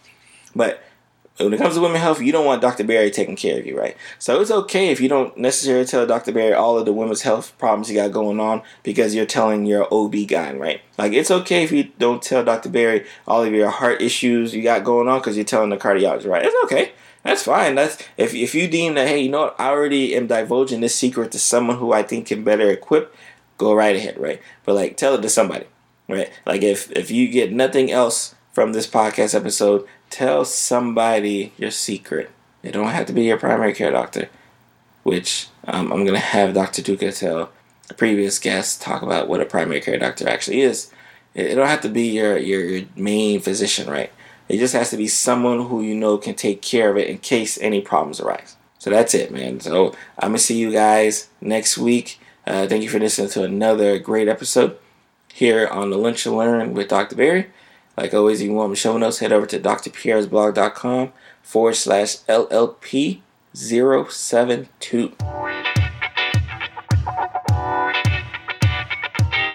But 0.55 0.83
when 1.37 1.53
it 1.53 1.57
comes 1.57 1.75
to 1.75 1.81
women's 1.81 2.03
health, 2.03 2.21
you 2.21 2.31
don't 2.31 2.45
want 2.45 2.61
Dr. 2.61 2.83
Barry 2.83 3.09
taking 3.09 3.35
care 3.35 3.59
of 3.59 3.65
you, 3.65 3.77
right? 3.77 3.95
So 4.19 4.41
it's 4.41 4.51
okay 4.51 4.89
if 4.89 4.99
you 4.99 5.07
don't 5.07 5.35
necessarily 5.37 5.85
tell 5.85 6.05
Dr. 6.05 6.31
Barry 6.31 6.53
all 6.53 6.77
of 6.77 6.85
the 6.85 6.93
women's 6.93 7.21
health 7.21 7.57
problems 7.57 7.89
you 7.89 7.95
got 7.95 8.11
going 8.11 8.39
on 8.39 8.61
because 8.83 9.15
you're 9.15 9.25
telling 9.25 9.65
your 9.65 9.87
OB 9.91 10.27
guy, 10.27 10.53
right? 10.53 10.81
Like 10.97 11.13
it's 11.13 11.31
okay 11.31 11.63
if 11.63 11.71
you 11.71 11.85
don't 11.97 12.21
tell 12.21 12.43
Dr. 12.43 12.69
Barry 12.69 13.05
all 13.27 13.43
of 13.43 13.53
your 13.53 13.69
heart 13.69 14.01
issues 14.01 14.53
you 14.53 14.61
got 14.61 14.83
going 14.83 15.07
on 15.07 15.19
because 15.19 15.35
you're 15.35 15.45
telling 15.45 15.69
the 15.69 15.77
cardiologist, 15.77 16.27
right? 16.27 16.45
It's 16.45 16.55
okay. 16.65 16.91
That's 17.23 17.43
fine. 17.43 17.75
That's 17.75 17.97
if 18.17 18.33
if 18.33 18.55
you 18.55 18.67
deem 18.67 18.95
that 18.95 19.07
hey, 19.07 19.21
you 19.21 19.29
know 19.29 19.41
what, 19.41 19.55
I 19.59 19.69
already 19.69 20.15
am 20.15 20.27
divulging 20.27 20.81
this 20.81 20.95
secret 20.95 21.31
to 21.31 21.39
someone 21.39 21.77
who 21.77 21.93
I 21.93 22.03
think 22.03 22.27
can 22.27 22.43
better 22.43 22.69
equip, 22.69 23.15
go 23.57 23.73
right 23.73 23.95
ahead, 23.95 24.17
right? 24.17 24.41
But 24.65 24.75
like 24.75 24.97
tell 24.97 25.15
it 25.15 25.21
to 25.21 25.29
somebody, 25.29 25.65
right? 26.09 26.31
Like 26.45 26.63
if 26.63 26.91
if 26.91 27.11
you 27.11 27.27
get 27.27 27.51
nothing 27.51 27.91
else 27.91 28.35
from 28.51 28.73
this 28.73 28.87
podcast 28.87 29.35
episode, 29.35 29.87
tell 30.11 30.45
somebody 30.45 31.53
your 31.57 31.71
secret. 31.71 32.29
It 32.61 32.73
don't 32.73 32.89
have 32.89 33.07
to 33.07 33.13
be 33.13 33.23
your 33.23 33.37
primary 33.37 33.73
care 33.73 33.91
doctor, 33.91 34.29
which 35.03 35.47
um, 35.65 35.91
I'm 35.91 36.05
to 36.05 36.19
have 36.19 36.53
Dr. 36.53 36.83
Duca 36.83 37.11
tell 37.11 37.49
a 37.89 37.93
previous 37.93 38.37
guest 38.37 38.81
talk 38.81 39.01
about 39.01 39.27
what 39.27 39.41
a 39.41 39.45
primary 39.45 39.81
care 39.81 39.97
doctor 39.97 40.29
actually 40.29 40.61
is. 40.61 40.91
It, 41.33 41.55
don't 41.55 41.67
have 41.67 41.81
to 41.81 41.89
be 41.89 42.09
your, 42.09 42.37
your, 42.37 42.63
your 42.63 42.87
main 42.95 43.39
physician, 43.39 43.89
right? 43.89 44.11
It 44.47 44.57
just 44.57 44.73
has 44.73 44.89
to 44.91 44.97
be 44.97 45.07
someone 45.07 45.67
who 45.67 45.81
you 45.81 45.95
know 45.95 46.17
can 46.17 46.35
take 46.35 46.61
care 46.61 46.91
of 46.91 46.97
it 46.97 47.07
in 47.07 47.17
case 47.17 47.57
any 47.59 47.81
problems 47.81 48.19
arise. 48.19 48.57
So 48.79 48.89
that's 48.89 49.13
it, 49.13 49.31
man. 49.31 49.59
So 49.59 49.95
I'm 50.19 50.33
to 50.33 50.39
see 50.39 50.57
you 50.57 50.71
guys 50.71 51.29
next 51.39 51.77
week. 51.77 52.19
Uh, 52.45 52.67
thank 52.67 52.83
you 52.83 52.89
for 52.89 52.99
listening 52.99 53.29
to 53.29 53.43
another 53.43 53.97
great 53.99 54.27
episode 54.27 54.77
here 55.33 55.67
on 55.67 55.89
the 55.89 55.97
Lunch 55.97 56.25
and 56.25 56.35
Learn 56.35 56.73
with 56.73 56.89
Dr. 56.89 57.15
Barry. 57.15 57.47
Like 58.01 58.13
always, 58.15 58.41
if 58.41 58.47
you 58.47 58.53
want 58.53 58.71
to 58.71 58.75
show 58.75 58.97
notes, 58.97 59.19
head 59.19 59.31
over 59.31 59.45
to 59.45 59.59
drpierresblog.com 59.59 61.13
forward 61.43 61.75
slash 61.75 62.17
LLP072. 62.21 65.13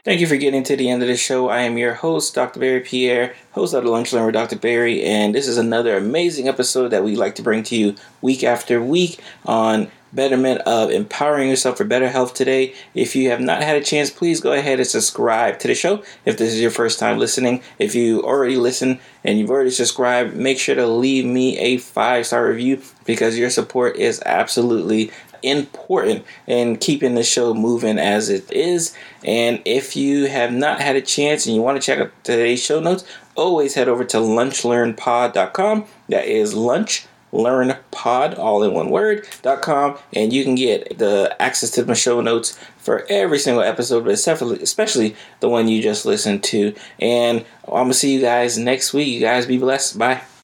Thank 0.04 0.20
you 0.20 0.28
for 0.28 0.37
getting 0.37 0.62
to 0.62 0.76
the 0.76 0.88
end 0.88 1.02
of 1.02 1.09
the 1.09 1.16
show. 1.16 1.48
I 1.48 1.62
am 1.62 1.76
your 1.76 1.94
host, 1.94 2.37
Dr. 2.37 2.61
Barry 2.61 2.78
Pierre, 2.78 3.35
host 3.50 3.74
of 3.74 3.82
the 3.82 3.90
Lunch 3.90 4.12
Learn 4.12 4.26
with 4.26 4.35
Dr. 4.35 4.54
Barry, 4.54 5.02
and 5.02 5.35
this 5.35 5.48
is 5.48 5.59
another 5.59 5.96
amazing 5.96 6.46
episode 6.46 6.90
that 6.90 7.02
we 7.02 7.16
like 7.16 7.35
to 7.35 7.42
bring 7.42 7.64
to 7.64 7.74
you 7.74 7.96
week 8.22 8.44
after 8.44 8.80
week 8.80 9.18
on 9.44 9.90
betterment 10.16 10.62
of 10.62 10.90
empowering 10.90 11.48
yourself 11.48 11.76
for 11.76 11.85
better 11.85 12.09
health 12.09 12.35
today. 12.35 12.74
If 12.94 13.14
you 13.14 13.31
have 13.31 13.40
not 13.40 13.62
had 13.62 13.76
a 13.76 13.85
chance, 13.85 14.11
please 14.11 14.40
go 14.40 14.52
ahead 14.52 14.81
and 14.81 14.88
subscribe 14.88 15.59
to 15.61 15.68
the 15.68 15.74
show. 15.74 16.02
If 16.24 16.38
this 16.38 16.52
is 16.52 16.61
your 16.61 16.70
first 16.70 16.98
time 16.98 17.18
listening, 17.18 17.62
if 17.79 17.94
you 17.94 18.22
already 18.22 18.57
listen 18.57 18.98
and 19.22 19.38
you've 19.38 19.50
already 19.50 19.70
subscribed, 19.70 20.35
make 20.35 20.59
sure 20.59 20.74
to 20.74 20.87
leave 20.87 21.24
me 21.24 21.59
a 21.59 21.76
five 21.76 22.26
star 22.26 22.48
review 22.48 22.83
because 23.05 23.38
your 23.38 23.50
support 23.50 23.96
is 23.96 24.20
absolutely 24.26 25.12
important 25.42 26.24
in 26.46 26.76
keeping 26.76 27.14
the 27.14 27.22
show 27.22 27.55
moving 27.55 27.98
as 27.98 28.29
it 28.29 28.50
is. 28.50 28.96
And 29.24 29.62
if 29.64 29.96
you 29.96 30.26
have 30.26 30.52
not 30.52 30.81
had 30.81 30.96
a 30.96 31.02
chance 31.02 31.46
and 31.46 31.55
you 31.55 31.62
want 31.62 31.81
to 31.81 31.87
check 31.87 31.98
out 31.98 32.12
today's 32.24 32.62
show 32.62 32.81
notes, 32.81 33.05
always 33.35 33.74
head 33.74 33.88
over 33.88 34.05
to 34.05 34.16
lunchlearnpod.com. 34.16 35.87
That 36.09 36.24
is 36.26 36.55
lunch 36.55 37.07
Learn 37.37 37.77
Pod, 37.90 38.35
all 38.35 38.62
in 38.62 38.72
one 38.72 38.90
and 40.12 40.33
you 40.33 40.42
can 40.44 40.55
get 40.55 40.99
the 40.99 41.37
access 41.38 41.70
to 41.72 41.85
my 41.85 41.94
show 41.94 42.20
notes 42.20 42.59
for 42.79 43.05
every 43.09 43.38
single 43.38 43.62
episode, 43.62 44.05
but 44.05 44.12
especially 44.12 45.16
the 45.40 45.49
one 45.49 45.68
you 45.68 45.83
just 45.83 46.07
listened 46.07 46.42
to. 46.44 46.75
And 46.99 47.44
I'm 47.66 47.85
gonna 47.85 47.94
see 47.94 48.14
you 48.14 48.20
guys 48.20 48.57
next 48.57 48.92
week. 48.92 49.09
You 49.09 49.20
guys 49.20 49.46
be 49.46 49.59
blessed. 49.59 49.99
Bye. 49.99 50.22